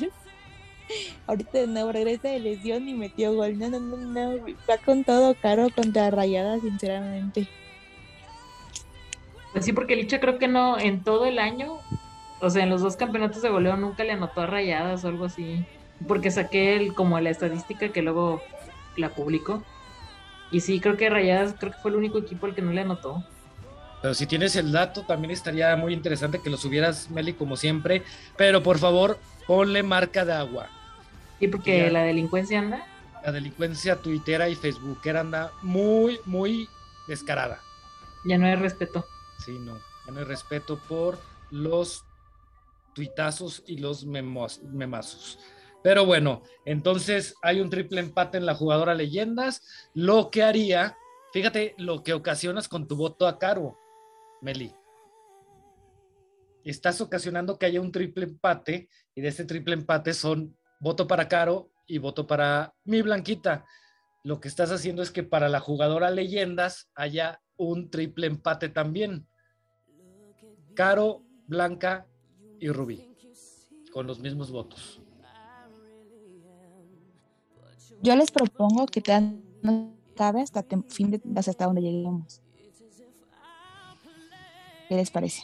[1.27, 3.59] Ahorita de nuevo regresa de lesión y metió gol.
[3.59, 4.45] No, no, no, no.
[4.69, 7.49] Va con todo Caro contra Rayadas, sinceramente.
[9.55, 11.79] Pues sí, porque Licha creo que no, en todo el año,
[12.41, 15.25] o sea, en los dos campeonatos de goleo nunca le anotó a rayadas o algo
[15.25, 15.65] así.
[16.09, 18.43] Porque saqué el, como la estadística que luego
[18.97, 19.63] la publicó.
[20.51, 22.81] Y sí, creo que Rayadas creo que fue el único equipo al que no le
[22.81, 23.25] anotó.
[24.03, 28.03] Pero si tienes el dato, también estaría muy interesante que lo subieras, Meli, como siempre.
[28.37, 30.69] Pero por favor, ponle marca de agua.
[31.39, 31.91] Sí, porque Ya.
[31.91, 32.85] la delincuencia anda.
[33.25, 36.69] La delincuencia tuitera y facebookera anda muy, muy
[37.07, 37.61] descarada.
[38.25, 39.07] Ya no hay respeto.
[39.39, 39.79] Sí, no.
[40.07, 41.19] Hay respeto por
[41.51, 42.05] los
[42.95, 45.39] tuitazos y los memos- memazos.
[45.83, 50.97] Pero bueno, entonces hay un triple empate en la jugadora leyendas, lo que haría,
[51.33, 53.77] fíjate lo que ocasionas con tu voto a Caro,
[54.41, 54.75] Meli.
[56.65, 61.29] Estás ocasionando que haya un triple empate y de este triple empate son voto para
[61.29, 63.67] Caro y voto para mi Blanquita.
[64.23, 69.27] Lo que estás haciendo es que para la jugadora leyendas haya un triple empate también.
[70.75, 72.07] Caro, Blanca
[72.59, 73.09] y Rubí,
[73.93, 75.01] con los mismos votos.
[78.03, 79.13] Yo les propongo que te
[80.15, 82.43] cabe hasta fin de hasta donde lleguemos.
[84.89, 85.43] ¿Qué les parece?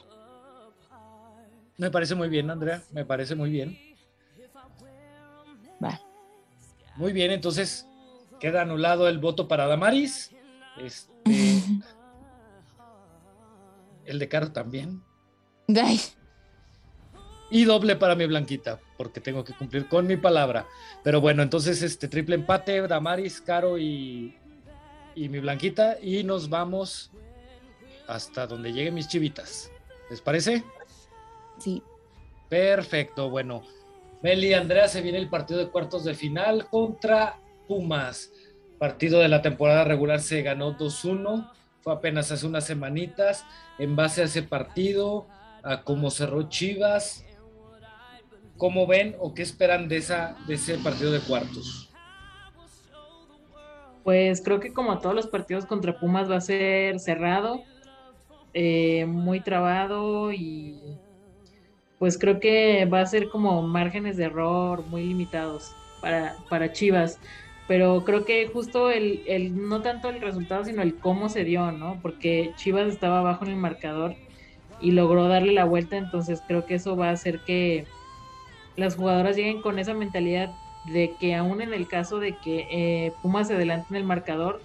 [1.79, 3.79] Me parece muy bien, Andrea, me parece muy bien.
[5.83, 5.99] Va.
[6.97, 7.87] Muy bien, entonces
[8.39, 10.31] queda anulado el voto para Damaris.
[10.79, 11.10] Este,
[14.11, 15.03] el de Caro también.
[15.69, 16.01] Ay,
[17.51, 20.67] Y doble para mi Blanquita, porque tengo que cumplir con mi palabra.
[21.03, 24.37] Pero bueno, entonces este triple empate, Damaris, Caro y,
[25.15, 25.97] y mi Blanquita.
[26.01, 27.11] Y nos vamos
[28.07, 29.71] hasta donde lleguen mis chivitas.
[30.11, 30.65] ¿Les parece?
[31.59, 31.83] sí.
[32.49, 33.63] Perfecto, bueno.
[34.23, 38.33] Meli Andrea se viene el partido de cuartos de final contra Pumas.
[38.79, 41.49] Partido de la temporada regular se ganó 2-1.
[41.83, 43.45] Fue apenas hace unas semanitas.
[43.79, 45.27] En base a ese partido,
[45.63, 47.25] a cómo cerró Chivas,
[48.57, 51.91] ¿cómo ven o qué esperan de, esa, de ese partido de cuartos?
[54.05, 57.63] Pues creo que como todos los partidos contra Pumas va a ser cerrado,
[58.53, 60.81] eh, muy trabado y
[61.99, 67.19] pues creo que va a ser como márgenes de error muy limitados para, para Chivas.
[67.71, 71.71] Pero creo que justo el, el, no tanto el resultado, sino el cómo se dio,
[71.71, 72.01] ¿no?
[72.03, 74.17] Porque Chivas estaba abajo en el marcador
[74.81, 77.87] y logró darle la vuelta, entonces creo que eso va a hacer que
[78.75, 80.51] las jugadoras lleguen con esa mentalidad
[80.87, 84.61] de que aún en el caso de que eh, Pumas se adelante en el marcador,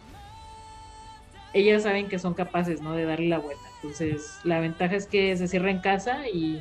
[1.53, 2.95] ellas saben que son capaces, ¿no?
[2.95, 3.65] De darle la vuelta.
[3.83, 6.59] Entonces, la ventaja es que se cierra en casa y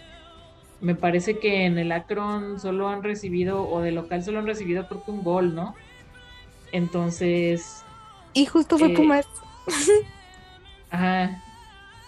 [0.82, 4.86] me parece que en el Akron solo han recibido, o de local solo han recibido
[4.86, 5.74] creo que un gol, ¿no?
[6.74, 7.84] Entonces...
[8.32, 9.26] Y justo fue eh, Pumas.
[10.90, 11.40] Ajá.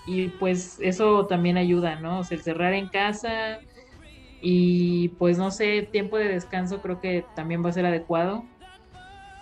[0.09, 2.19] Y pues eso también ayuda, ¿no?
[2.19, 3.61] O sea, el cerrar en casa
[4.43, 8.45] y pues no sé, tiempo de descanso creo que también va a ser adecuado.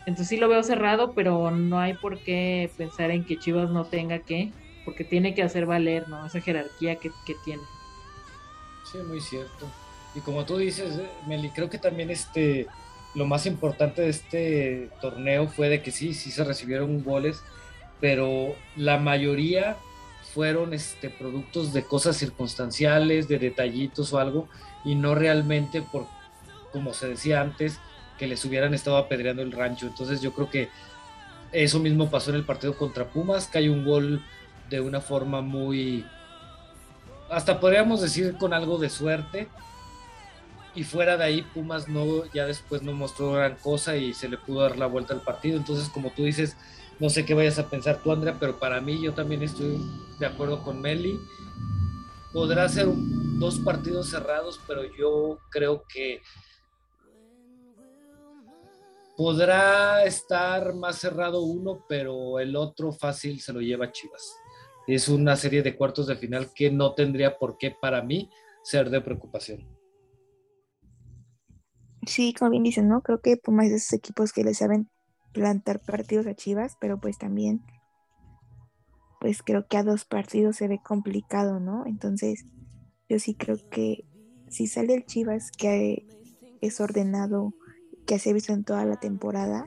[0.01, 3.87] Entonces sí lo veo cerrado, pero no hay por qué pensar en que Chivas no
[3.87, 4.53] tenga que,
[4.85, 6.27] porque tiene que hacer valer, ¿no?
[6.27, 7.63] Esa jerarquía que, que tiene.
[8.93, 9.67] Sí, muy cierto.
[10.15, 12.67] Y como tú dices, eh, Meli, creo que también este,
[13.15, 17.43] lo más importante de este torneo fue de que sí, sí se recibieron goles,
[18.01, 19.77] pero la mayoría
[20.35, 24.49] fueron este, productos de cosas circunstanciales, de detallitos o algo,
[24.85, 26.07] y no realmente por,
[26.73, 27.79] como se decía antes,
[28.19, 29.87] que les hubieran estado apedreando el rancho.
[29.87, 30.69] Entonces yo creo que
[31.53, 34.23] eso mismo pasó en el partido contra Pumas, que hay un gol
[34.71, 36.05] de una forma muy,
[37.31, 39.49] hasta podríamos decir con algo de suerte.
[40.75, 44.39] Y fuera de ahí, Pumas no, ya después no mostró gran cosa y se le
[44.39, 45.57] pudo dar la vuelta al partido.
[45.57, 46.57] Entonces, como tú dices,
[46.99, 49.79] no sé qué vayas a pensar tú, Andrea, pero para mí yo también estoy
[50.19, 51.21] de acuerdo con Meli.
[52.33, 52.89] Podrá ser
[53.39, 56.21] dos partidos cerrados, pero yo creo que
[59.17, 64.37] podrá estar más cerrado uno, pero el otro fácil se lo lleva Chivas.
[64.87, 68.29] Es una serie de cuartos de final que no tendría por qué para mí
[68.63, 69.74] ser de preocupación.
[72.07, 73.03] Sí, como bien dicen, ¿no?
[73.03, 74.89] Creo que Pumas es de esos equipos que le saben
[75.33, 77.63] plantar partidos a Chivas, pero pues también,
[79.21, 81.85] pues creo que a dos partidos se ve complicado, ¿no?
[81.87, 82.47] Entonces,
[83.09, 84.05] yo sí creo que
[84.49, 86.07] si sale el Chivas que
[86.61, 87.55] es ordenado,
[88.07, 89.67] que se ha visto en toda la temporada,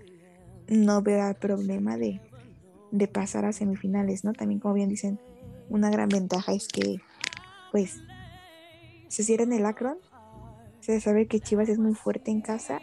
[0.68, 2.22] no veo el problema de,
[2.92, 4.34] de pasar a semifinales, ¿no?
[4.34, 5.20] También, como bien dicen,
[5.70, 7.02] una gran ventaja es que,
[7.72, 8.02] pues,
[9.08, 9.98] se cierra en el Akron,
[10.88, 12.80] se sabe que Chivas es muy fuerte en casa.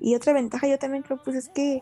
[0.00, 1.80] Y otra ventaja yo también creo, pues, es que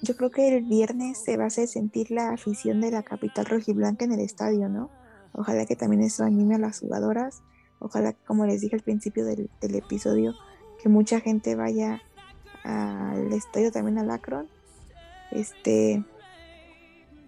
[0.00, 3.44] yo creo que el viernes se va a hacer sentir la afición de la capital
[3.44, 4.90] rojiblanca en el estadio, ¿no?
[5.34, 7.42] Ojalá que también eso anime a las jugadoras.
[7.78, 10.32] Ojalá, como les dije al principio del, del episodio,
[10.82, 12.00] que mucha gente vaya
[12.64, 14.48] al estadio también al Akron.
[15.30, 16.02] Este,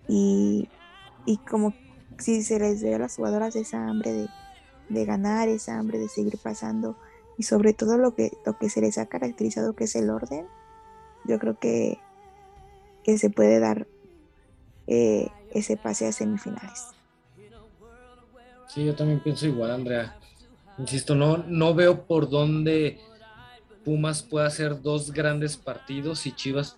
[0.08, 0.70] y,
[1.26, 1.74] y como
[2.18, 4.28] si se les ve a las jugadoras esa hambre de,
[4.88, 6.97] de, ganar, esa hambre de seguir pasando
[7.37, 10.47] y sobre todo lo que, lo que se les ha caracterizado que es el orden,
[11.25, 11.99] yo creo que,
[13.03, 13.87] que se puede dar
[14.87, 16.88] eh, ese pase a semifinales.
[18.68, 20.16] Sí, yo también pienso igual, Andrea.
[20.79, 22.99] Insisto, no, no veo por dónde
[23.85, 26.77] Pumas pueda hacer dos grandes partidos y Chivas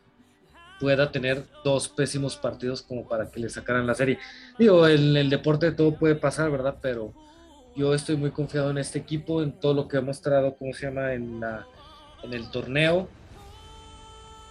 [0.79, 4.19] pueda tener dos pésimos partidos como para que le sacaran la serie.
[4.59, 6.77] Digo, en el deporte todo puede pasar, ¿verdad?
[6.83, 7.12] Pero
[7.76, 10.86] yo estoy muy confiado en este equipo, en todo lo que ha mostrado, ¿cómo se
[10.86, 11.66] llama?, en, la,
[12.22, 13.08] en el torneo,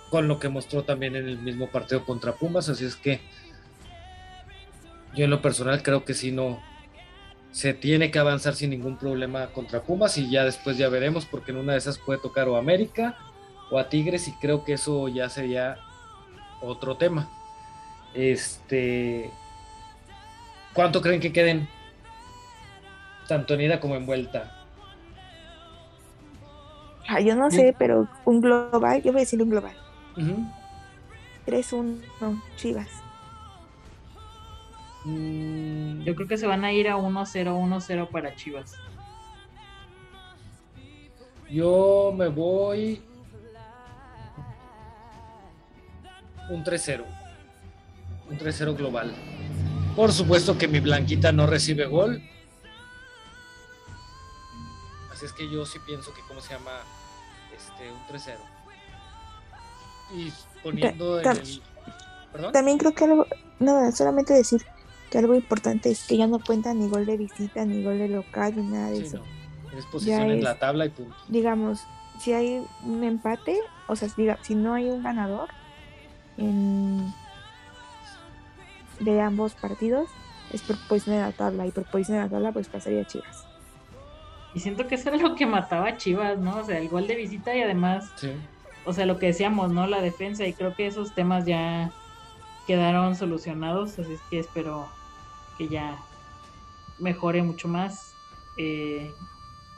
[0.09, 3.19] con lo que mostró también en el mismo partido contra Pumas, así es que
[5.15, 6.61] yo en lo personal creo que sí no
[7.51, 11.51] se tiene que avanzar sin ningún problema contra Pumas y ya después ya veremos porque
[11.51, 13.17] en una de esas puede tocar o América
[13.71, 15.77] o a Tigres y creo que eso ya sería
[16.61, 17.29] otro tema.
[18.13, 19.31] Este,
[20.73, 21.67] ¿cuánto creen que queden
[23.27, 24.51] tanto en ida como en vuelta?
[27.07, 29.75] Ah, yo no sé, pero un global, yo voy a decir un global.
[31.45, 32.01] 3-1
[32.55, 32.89] Chivas.
[35.05, 38.73] Mm, yo creo que se van a ir a 1-0, 1-0 para Chivas.
[41.49, 43.01] Yo me voy
[46.49, 47.03] un 3-0.
[48.29, 49.13] Un 3-0 global.
[49.95, 52.21] Por supuesto que mi blanquita no recibe gol.
[55.25, 56.71] Es que yo sí pienso que, ¿cómo se llama?
[57.55, 58.37] Este, un 3-0.
[60.13, 61.61] Y poniendo en el...
[62.31, 62.53] ¿Perdón?
[62.53, 63.25] También creo que algo...
[63.59, 64.63] No, solamente decir
[65.09, 68.07] que algo importante es que ya no cuenta ni gol de visita, ni gol de
[68.07, 69.17] local, ni nada de sí, eso.
[69.17, 69.79] No.
[69.79, 71.15] Es posición en la tabla y punto.
[71.27, 71.81] Digamos,
[72.19, 75.49] si hay un empate, o sea, diga, si no hay un ganador,
[76.37, 77.11] en-
[78.99, 80.07] de ambos partidos
[80.51, 83.54] es por posición de la tabla y por posición de la tabla pues pasaría Chivas.
[84.55, 86.57] Y siento que eso era lo que mataba a Chivas, ¿no?
[86.59, 88.31] O sea, el gol de visita y además, Sí.
[88.85, 89.85] o sea, lo que decíamos, ¿no?
[89.85, 91.91] La defensa y creo que esos temas ya
[92.65, 94.87] quedaron solucionados, así es que espero
[95.57, 95.97] que ya
[96.97, 98.13] mejore mucho más
[98.57, 99.11] eh,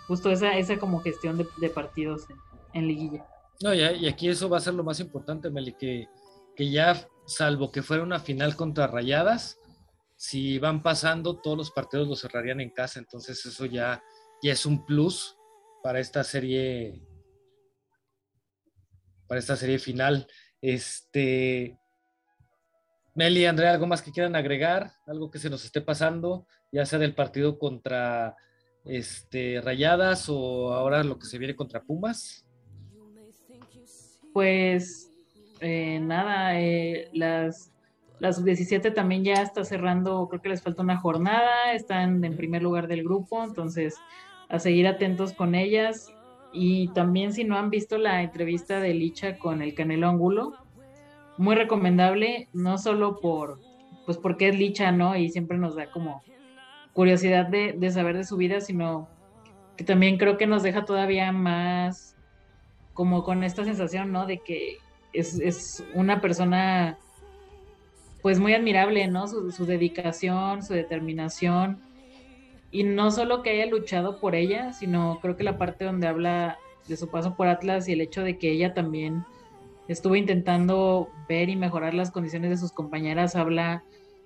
[0.07, 2.37] justo esa, esa como gestión de, de partidos en,
[2.73, 3.25] en liguilla.
[3.61, 6.07] No, ya, y aquí eso va a ser lo más importante, Meli, que,
[6.55, 9.57] que ya, salvo que fuera una final contra Rayadas,
[10.15, 14.01] si van pasando, todos los partidos los cerrarían en casa, entonces eso ya,
[14.41, 15.37] ya es un plus
[15.83, 17.01] para esta serie,
[19.27, 20.27] para esta serie final.
[20.61, 21.77] Este,
[23.15, 24.91] Meli, Andrea, ¿algo más que quieran agregar?
[25.05, 26.45] ¿Algo que se nos esté pasando?
[26.71, 28.35] Ya sea del partido contra
[28.85, 32.45] este, Rayadas o ahora lo que se viene contra Pumas.
[34.33, 35.09] Pues
[35.61, 37.71] eh, nada, eh, las,
[38.19, 42.63] las 17 también ya está cerrando, creo que les falta una jornada, están en primer
[42.63, 43.95] lugar del grupo, entonces
[44.49, 46.11] a seguir atentos con ellas.
[46.51, 50.53] Y también si no han visto la entrevista de Licha con el Canelo Angulo,
[51.37, 53.59] muy recomendable, no solo por,
[54.05, 55.15] pues porque es Licha, ¿no?
[55.15, 56.23] Y siempre nos da como
[56.93, 59.07] curiosidad de, de saber de su vida, sino
[59.75, 62.15] que también creo que nos deja todavía más
[62.95, 64.25] como con esta sensación, ¿no?
[64.25, 64.77] De que
[65.13, 66.97] es, es una persona
[68.21, 69.27] pues muy admirable, ¿no?
[69.27, 71.81] Su, dedicación, su determinación.
[72.71, 76.57] Y no solo que haya luchado por ella, sino creo que la parte donde habla
[76.87, 79.23] de su paso por Atlas y el hecho de que ella también
[79.87, 83.83] estuvo intentando ver y mejorar las condiciones de sus compañeras, habla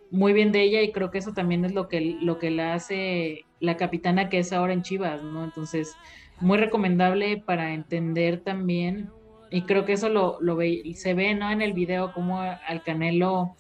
[0.10, 2.74] muy bien de ella y creo que eso también es lo que, lo que la
[2.74, 5.44] hace la capitana que es ahora en Chivas, ¿no?
[5.44, 5.96] Entonces,
[6.39, 9.12] muy recomendable para entender también,
[9.52, 11.52] y creo que eso lo, lo ve, se ve, ¿no?
[11.52, 13.56] En el video, como al Canelo,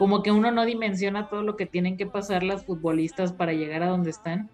[0.00, 3.82] como que uno no dimensiona todo lo que tienen que pasar las futbolistas para llegar
[3.82, 4.50] a donde están.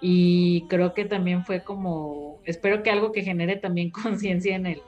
[0.00, 4.82] Y creo que también fue como, espero que algo que genere también conciencia en el,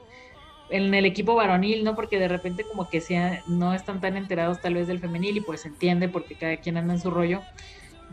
[0.69, 1.93] en el equipo varonil, ¿no?
[1.93, 5.41] Porque de repente como que sea, no están tan enterados tal vez del femenil y
[5.41, 7.41] pues entiende porque cada quien anda en su rollo,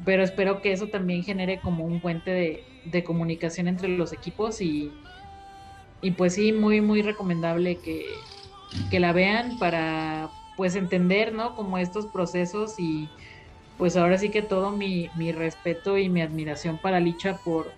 [0.05, 4.61] pero espero que eso también genere como un puente de, de comunicación entre los equipos
[4.61, 4.91] y,
[6.03, 8.05] y pues sí, muy, muy recomendable que,
[8.91, 11.55] que la vean para pues entender, ¿no?
[11.55, 13.09] Como estos procesos y
[13.79, 17.73] pues ahora sí que todo mi, mi respeto y mi admiración para Licha por,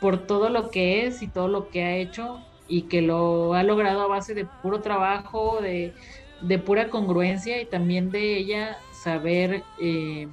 [0.00, 3.62] por todo lo que es y todo lo que ha hecho y que lo ha
[3.64, 5.94] logrado a base de puro trabajo, de,
[6.40, 10.28] de pura congruencia y también de ella saber eh,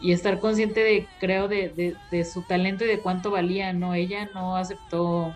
[0.00, 3.94] y estar consciente de, creo, de, de, de, su talento y de cuánto valía, ¿no?
[3.94, 5.34] Ella no aceptó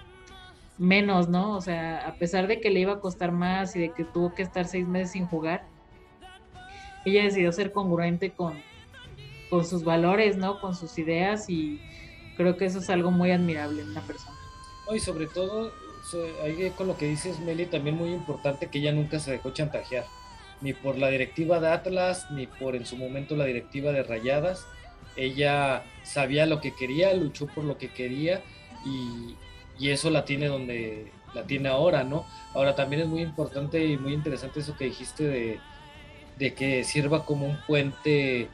[0.79, 1.57] menos, ¿no?
[1.57, 4.35] O sea, a pesar de que le iba a costar más y de que tuvo
[4.35, 5.67] que estar seis meses sin jugar,
[7.05, 8.55] ella decidió ser congruente con,
[9.51, 10.61] con sus valores, ¿no?
[10.61, 11.81] Con sus ideas y
[12.37, 14.37] creo que eso es algo muy admirable en una persona.
[14.95, 15.73] Y sobre todo,
[16.43, 20.07] ahí con lo que dices, Meli, también muy importante que ella nunca se dejó chantajear,
[20.61, 24.67] ni por la directiva de Atlas, ni por en su momento la directiva de Rayadas.
[25.17, 28.43] Ella sabía lo que quería, luchó por lo que quería
[28.87, 29.35] y,
[29.79, 32.27] y eso la tiene donde la tiene ahora, ¿no?
[32.55, 35.61] Ahora también es muy importante y muy interesante eso que dijiste de,
[36.39, 38.49] de que sirva como un puente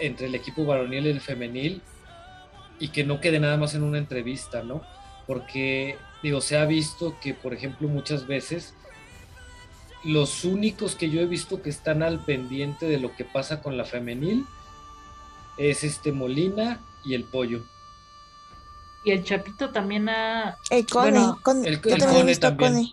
[0.00, 1.82] entre el equipo varonil y el femenil
[2.78, 4.82] y que no quede nada más en una entrevista, ¿no?
[5.26, 8.74] Porque, digo, se ha visto que, por ejemplo, muchas veces
[10.02, 13.76] los únicos que yo he visto que están al pendiente de lo que pasa con
[13.76, 14.46] la femenil
[15.58, 17.62] es este Molina y el Pollo.
[19.04, 20.56] Y el Chapito también ha...
[20.70, 22.74] El Cone, bueno, con, el, el Cone también.
[22.74, 22.92] Cone.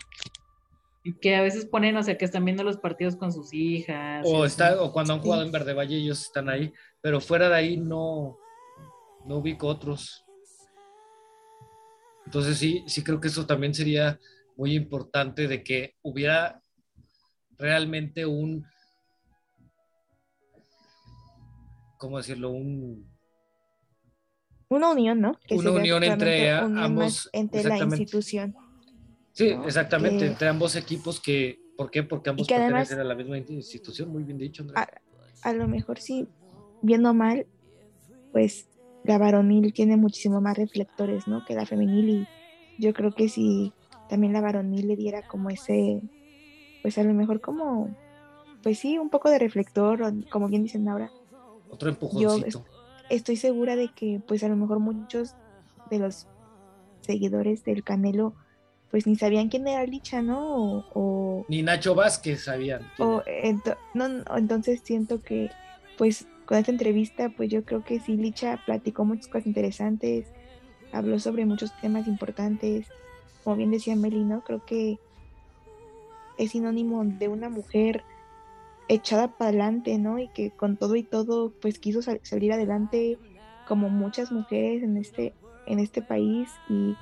[1.22, 4.26] Que a veces ponen, o sea, que están viendo los partidos con sus hijas.
[4.26, 5.48] O, está, o cuando han jugado sí.
[5.48, 8.38] en Verde Valle ellos están ahí, pero fuera de ahí no,
[9.26, 10.26] no ubico otros.
[12.26, 14.20] Entonces sí, sí creo que eso también sería
[14.58, 16.62] muy importante de que hubiera
[17.58, 18.66] realmente un,
[21.98, 22.50] ¿cómo decirlo?
[22.50, 23.10] Un,
[24.70, 25.38] una unión, ¿no?
[25.46, 27.30] Que una unión entre ambos.
[27.34, 28.56] Entre la institución.
[29.32, 29.66] Sí, ¿no?
[29.66, 30.32] exactamente, que...
[30.32, 32.04] entre ambos equipos que, ¿por qué?
[32.04, 34.90] Porque ambos pertenecen además, a la misma institución, muy bien dicho, Andrea.
[35.44, 36.28] A, a lo mejor sí,
[36.82, 37.46] viendo mal,
[38.32, 38.68] pues
[39.04, 41.46] la varonil tiene muchísimo más reflectores, ¿no?
[41.46, 42.28] Que la femenil y
[42.78, 43.74] yo creo que si
[44.10, 46.02] también la varonil le diera como ese,
[46.82, 47.96] pues a lo mejor como,
[48.64, 51.12] pues sí, un poco de reflector, como bien dicen ahora.
[51.70, 52.48] Otro empujoncito.
[52.48, 52.77] Yo
[53.10, 55.36] estoy segura de que pues a lo mejor muchos
[55.90, 56.28] de los
[57.02, 58.34] seguidores del Canelo
[58.92, 60.86] pues ni sabían quién era Licha, ¿no?
[60.94, 62.82] O, ni Nacho Vázquez sabían.
[63.00, 63.22] O,
[63.94, 64.06] no,
[64.38, 65.50] entonces siento que,
[65.98, 70.28] pues, con esta entrevista, pues yo creo que sí, Licha platicó muchas cosas interesantes,
[70.94, 72.88] habló sobre muchos temas importantes,
[73.44, 74.42] como bien decía Meli, ¿no?
[74.42, 74.98] Creo que
[76.38, 78.04] es sinónimo de una mujer
[78.90, 80.20] echada para adelante, ¿no?
[80.20, 83.18] Y que con todo y todo, pues quiso salir adelante
[83.68, 85.34] como muchas mujeres en este,
[85.66, 86.96] en este país y,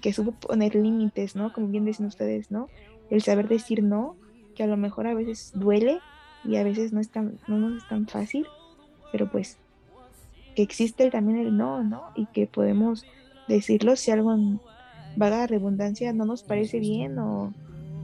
[0.00, 1.52] que supo poner límites, ¿no?
[1.52, 2.68] Como bien dicen ustedes, ¿no?
[3.08, 4.16] El saber decir no,
[4.56, 6.00] que a lo mejor a veces duele
[6.44, 8.46] y a veces no es tan, no nos es tan fácil,
[9.12, 9.58] pero pues
[10.56, 12.02] que existe también el no, ¿no?
[12.16, 13.04] Y que podemos
[13.46, 14.34] decirlo si algo,
[15.14, 17.52] vaga la redundancia, no nos parece bien o,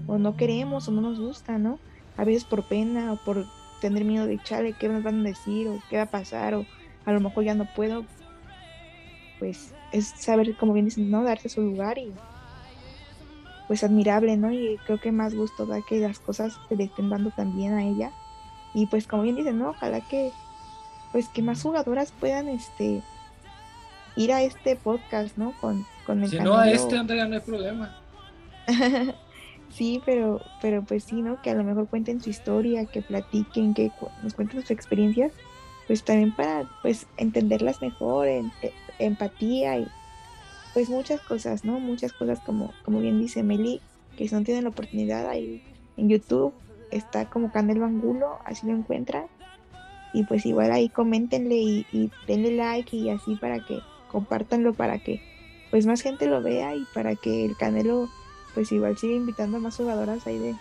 [0.07, 1.81] o no queremos o no nos gusta, ¿no?
[2.17, 3.47] A veces por pena o por
[3.81, 6.67] tener miedo de echarle qué nos van a decir o qué va a pasar o
[7.05, 8.05] a lo mejor ya no puedo,
[9.39, 11.25] pues es saber, como bien dicen, ¿no?
[11.25, 12.13] Darse su lugar y
[13.67, 14.53] pues admirable, ¿no?
[14.53, 17.85] Y creo que más gusto da que las cosas se le estén dando también a
[17.85, 18.13] ella.
[18.75, 19.71] Y pues como bien dicen, ¿no?
[19.71, 20.31] Ojalá que
[21.11, 23.03] pues que más jugadoras puedan este
[24.17, 25.53] ir a este podcast, ¿no?
[25.61, 27.97] Con, con el Si no a este, Andrea, no hay problema.
[29.73, 31.41] sí, pero, pero pues sí, ¿no?
[31.43, 33.91] Que a lo mejor cuenten su historia, que platiquen, que
[34.23, 35.33] nos cuenten sus experiencias
[35.87, 39.89] pues también para pues entenderlas mejor, en, e, empatía y
[40.75, 41.81] pues muchas cosas, ¿no?
[41.81, 43.81] Muchas cosas como, como bien dice Meli,
[44.17, 45.63] que si no tienen la oportunidad ahí
[45.97, 46.55] en YouTube,
[46.91, 49.27] está como Canel Bangulo, así lo encuentran.
[50.15, 54.99] Y pues igual ahí coméntenle y, y denle like y así para que compartanlo para
[54.99, 55.21] que
[55.71, 58.09] pues más gente lo vea y para que el Canelo
[58.55, 60.55] pues igual siga invitando a más jugadoras ahí de,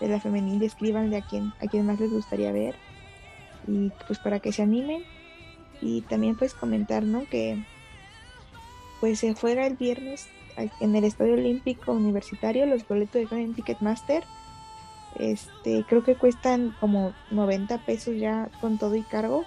[0.00, 2.74] de la femenil, escríbanle a quien, a quien más les gustaría ver
[3.66, 5.04] y pues para que se animen
[5.80, 7.24] y también pues comentar, ¿no?
[7.26, 7.62] Que
[9.00, 14.24] pues se fuera el viernes en el Estadio Olímpico Universitario los boletos de en Ticketmaster.
[15.18, 19.44] Este, creo que cuestan como 90 pesos ya con todo y cargo.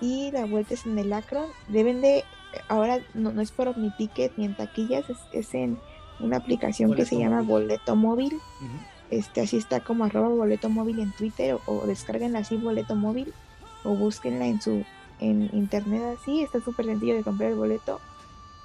[0.00, 1.46] Y la vuelta es en el Acron.
[1.68, 2.24] Deben de,
[2.68, 5.78] ahora no, es por OmniTicket ni en taquillas, es, en
[6.22, 8.40] una aplicación que se llama Boleto Móvil.
[9.12, 13.34] Este, así está como arroba boleto móvil en Twitter o, descarguen así boleto móvil
[13.84, 14.86] o búsquenla en su
[15.20, 18.00] en internet así, está súper sencillo de comprar el boleto.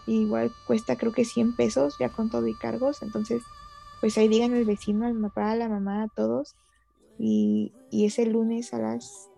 [0.05, 3.43] igual cuesta creo que 100 pesos ya con todo y cargos, entonces
[3.99, 6.55] pues ahí digan al vecino, al papá, a la mamá, a todos.
[7.19, 9.29] Y, y es el lunes a las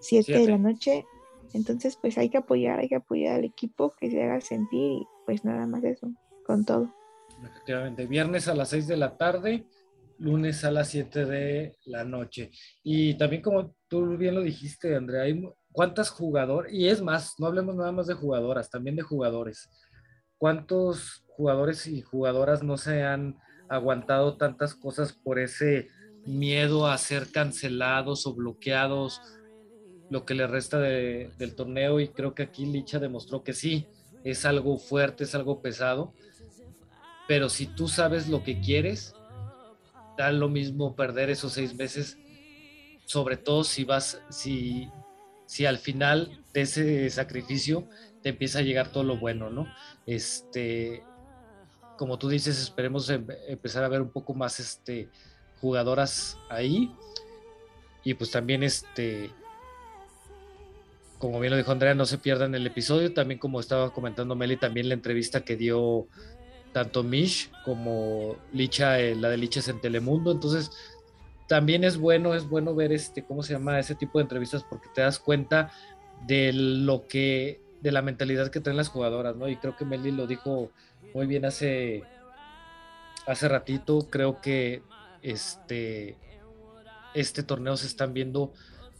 [0.00, 1.04] 7 de la noche.
[1.52, 5.06] Entonces pues hay que apoyar, hay que apoyar al equipo que se haga sentir y
[5.26, 6.10] pues nada más eso,
[6.44, 6.92] con todo.
[7.42, 9.66] Efectivamente, viernes a las 6 de la tarde
[10.18, 12.50] lunes a las 7 de la noche.
[12.82, 17.46] Y también como tú bien lo dijiste, Andrea, hay cuántas jugadoras, y es más, no
[17.46, 19.68] hablemos nada más de jugadoras, también de jugadores.
[20.38, 25.88] ¿Cuántos jugadores y jugadoras no se han aguantado tantas cosas por ese
[26.24, 29.20] miedo a ser cancelados o bloqueados
[30.08, 32.00] lo que le resta del torneo?
[32.00, 33.86] Y creo que aquí Licha demostró que sí,
[34.24, 36.14] es algo fuerte, es algo pesado,
[37.26, 39.14] pero si tú sabes lo que quieres,
[40.16, 42.18] da lo mismo perder esos seis meses,
[43.04, 44.88] sobre todo si vas, si,
[45.46, 47.88] si al final de ese sacrificio
[48.22, 49.66] te empieza a llegar todo lo bueno, ¿no?
[50.06, 51.02] Este,
[51.96, 55.08] como tú dices, esperemos em, empezar a ver un poco más este,
[55.60, 56.90] jugadoras ahí.
[58.04, 59.30] Y pues también este,
[61.18, 63.12] como bien lo dijo Andrea, no se pierdan el episodio.
[63.12, 66.08] También como estaba comentando Meli, también la entrevista que dio
[66.76, 70.70] tanto Mish como Licha, eh, la de Licha es en Telemundo, entonces
[71.48, 73.78] también es bueno, es bueno ver este, ¿cómo se llama?
[73.78, 75.72] Ese tipo de entrevistas porque te das cuenta
[76.26, 79.48] de lo que, de la mentalidad que traen las jugadoras, ¿no?
[79.48, 80.70] Y creo que Meli lo dijo
[81.14, 82.02] muy bien hace,
[83.26, 84.82] hace ratito, creo que
[85.22, 86.18] este,
[87.14, 88.52] este torneo se están viendo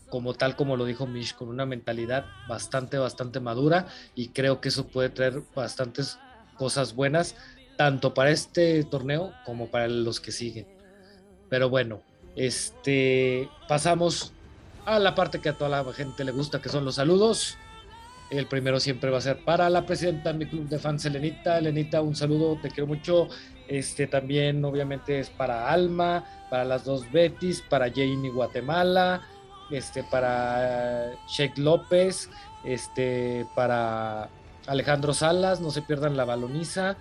[0.09, 4.70] como tal como lo dijo Mish, con una mentalidad bastante, bastante madura y creo que
[4.70, 6.18] eso puede traer bastantes
[6.57, 7.37] cosas buenas
[7.77, 10.66] tanto para este torneo como para los que siguen.
[11.49, 12.01] Pero bueno,
[12.35, 14.33] este pasamos
[14.85, 17.57] a la parte que a toda la gente le gusta, que son los saludos.
[18.31, 21.59] El primero siempre va a ser para la presidenta de mi club de fans, Elenita.
[21.59, 23.29] Elenita, un saludo, te quiero mucho.
[23.68, 29.22] Este también, obviamente, es para Alma, para las dos Betis, para Jane y Guatemala,
[29.70, 32.31] este, para Sheikh López,
[32.64, 34.29] este, para
[34.66, 36.97] Alejandro Salas, no se pierdan la baloniza.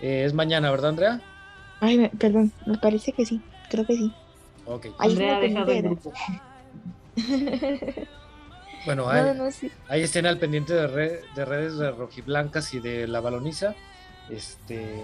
[0.00, 1.20] Eh, es mañana, ¿verdad, Andrea?
[1.80, 3.40] Ay, perdón, me parece que sí,
[3.70, 4.12] creo que sí.
[4.66, 4.86] Ok.
[4.98, 6.12] Andrea, deja de grupo.
[8.86, 13.74] bueno, ahí, estén al pendiente de, redes de rojiblancas y de la baloniza.
[14.30, 15.02] Este,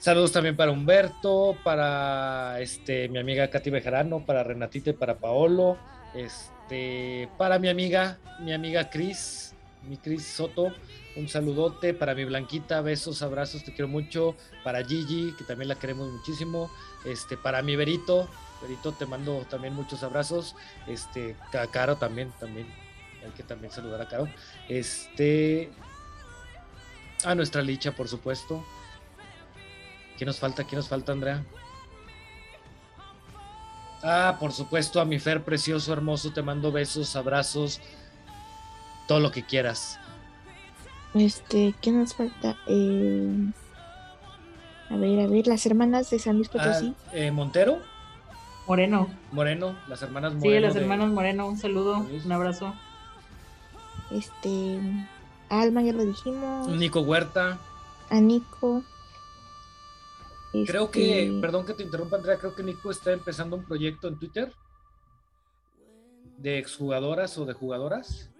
[0.00, 5.76] Saludos también para Humberto, para este, mi amiga Katy Bejarano, para Renatita y para Paolo,
[6.14, 9.49] este, para mi amiga, mi amiga Cris,
[9.88, 10.72] mi Cris Soto,
[11.16, 15.74] un saludote, para mi Blanquita, besos, abrazos, te quiero mucho, para Gigi, que también la
[15.76, 16.70] queremos muchísimo,
[17.04, 18.28] este, para mi Berito,
[18.62, 20.54] Berito, te mando también muchos abrazos,
[20.86, 22.66] este, a Caro también, también,
[23.24, 24.28] hay que también saludar a Caro,
[24.68, 25.70] este,
[27.24, 28.64] a nuestra Licha, por supuesto,
[30.20, 30.64] ¿Qué nos falta?
[30.64, 31.42] ¿Qué nos falta, Andrea?
[34.02, 37.80] Ah, por supuesto, a mi Fer precioso, hermoso, te mando besos, abrazos,
[39.10, 39.98] todo lo que quieras.
[41.14, 42.56] Este, ¿qué nos falta?
[42.68, 43.50] Eh,
[44.88, 46.94] a ver, a ver, las hermanas de San Luis Potosí.
[46.96, 47.80] Ah, eh, Montero.
[48.68, 49.08] Moreno.
[49.32, 50.54] Moreno, las hermanas Moreno.
[50.54, 52.72] Sí, las hermanas Moreno, un saludo, un abrazo.
[54.12, 54.78] Este,
[55.48, 56.68] Alma, ya lo dijimos.
[56.68, 57.58] Nico Huerta.
[58.10, 58.84] A Nico.
[60.52, 64.06] Creo que, este perdón que te interrumpa, Andrea, creo que Nico está empezando un proyecto
[64.06, 64.52] en Twitter
[66.36, 68.30] de exjugadoras o de jugadoras.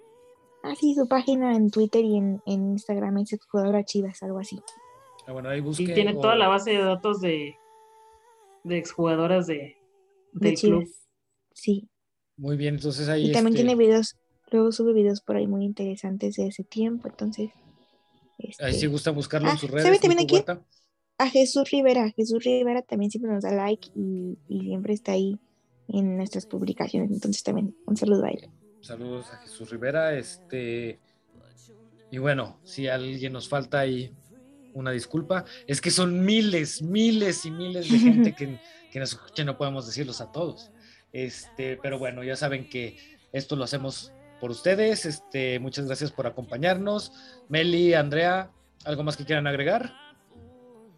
[0.62, 4.60] Ah, sí, su página en Twitter y en, Instagram es exjugadora chivas, algo así.
[5.26, 7.56] Ah, bueno, ahí busque, Y tiene toda la base de datos de,
[8.64, 9.76] de exjugadoras de,
[10.32, 10.88] del club.
[11.52, 11.88] Sí.
[12.36, 13.30] Muy bien, entonces ahí.
[13.30, 14.16] Y también este tiene videos,
[14.50, 17.50] luego sube videos por ahí muy interesantes de ese tiempo, entonces.
[18.38, 19.84] Ahí sí este, gusta buscarlo en ah, sus redes.
[19.84, 20.42] ¿Sabe también aquí?
[21.20, 22.10] a Jesús Rivera.
[22.12, 25.38] Jesús Rivera también siempre nos da like y, siempre está ahí
[25.88, 27.10] en nuestras publicaciones.
[27.10, 28.48] Entonces también un saludo a él.
[28.80, 30.14] Saludos a Jesús Rivera.
[30.14, 30.98] Este
[32.10, 34.12] y bueno, si alguien nos falta ahí
[34.74, 38.58] una disculpa, es que son miles, miles y miles de gente que,
[38.90, 40.70] que nos escucha, no podemos decirlos a todos.
[41.12, 42.96] Este, pero bueno, ya saben que
[43.32, 45.06] esto lo hacemos por ustedes.
[45.06, 47.12] Este, muchas gracias por acompañarnos.
[47.48, 48.50] Meli, Andrea,
[48.84, 49.92] ¿algo más que quieran agregar?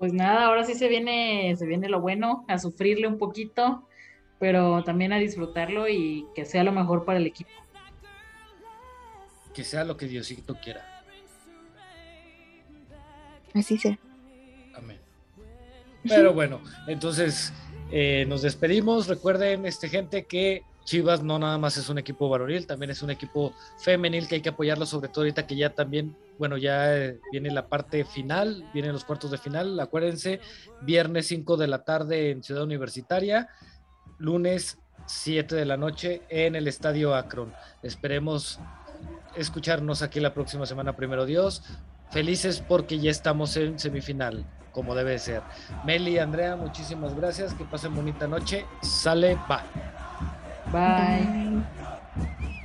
[0.02, 3.86] pues nada, ahora sí se viene, se viene lo bueno, a sufrirle un poquito,
[4.40, 7.52] pero también a disfrutarlo y que sea lo mejor para el equipo.
[9.54, 11.04] Que sea lo que Diosito quiera.
[13.54, 13.98] Así sea.
[14.74, 14.98] Amén.
[16.04, 17.52] Pero bueno, entonces
[17.90, 19.08] eh, nos despedimos.
[19.08, 23.10] Recuerden, este gente, que Chivas no nada más es un equipo varonil, también es un
[23.10, 27.20] equipo femenil que hay que apoyarlo, sobre todo ahorita que ya también, bueno, ya eh,
[27.30, 30.40] viene la parte final, vienen los cuartos de final, acuérdense,
[30.80, 33.48] viernes 5 de la tarde en Ciudad Universitaria,
[34.18, 37.52] lunes 7 de la noche en el Estadio Akron.
[37.82, 38.58] Esperemos
[39.36, 41.62] escucharnos aquí la próxima semana, primero Dios.
[42.10, 45.42] Felices porque ya estamos en semifinal, como debe ser.
[45.84, 48.66] Meli, Andrea, muchísimas gracias, que pasen bonita noche.
[48.82, 49.58] Sale, bye.
[50.72, 51.62] Bye.
[52.16, 52.61] Bye.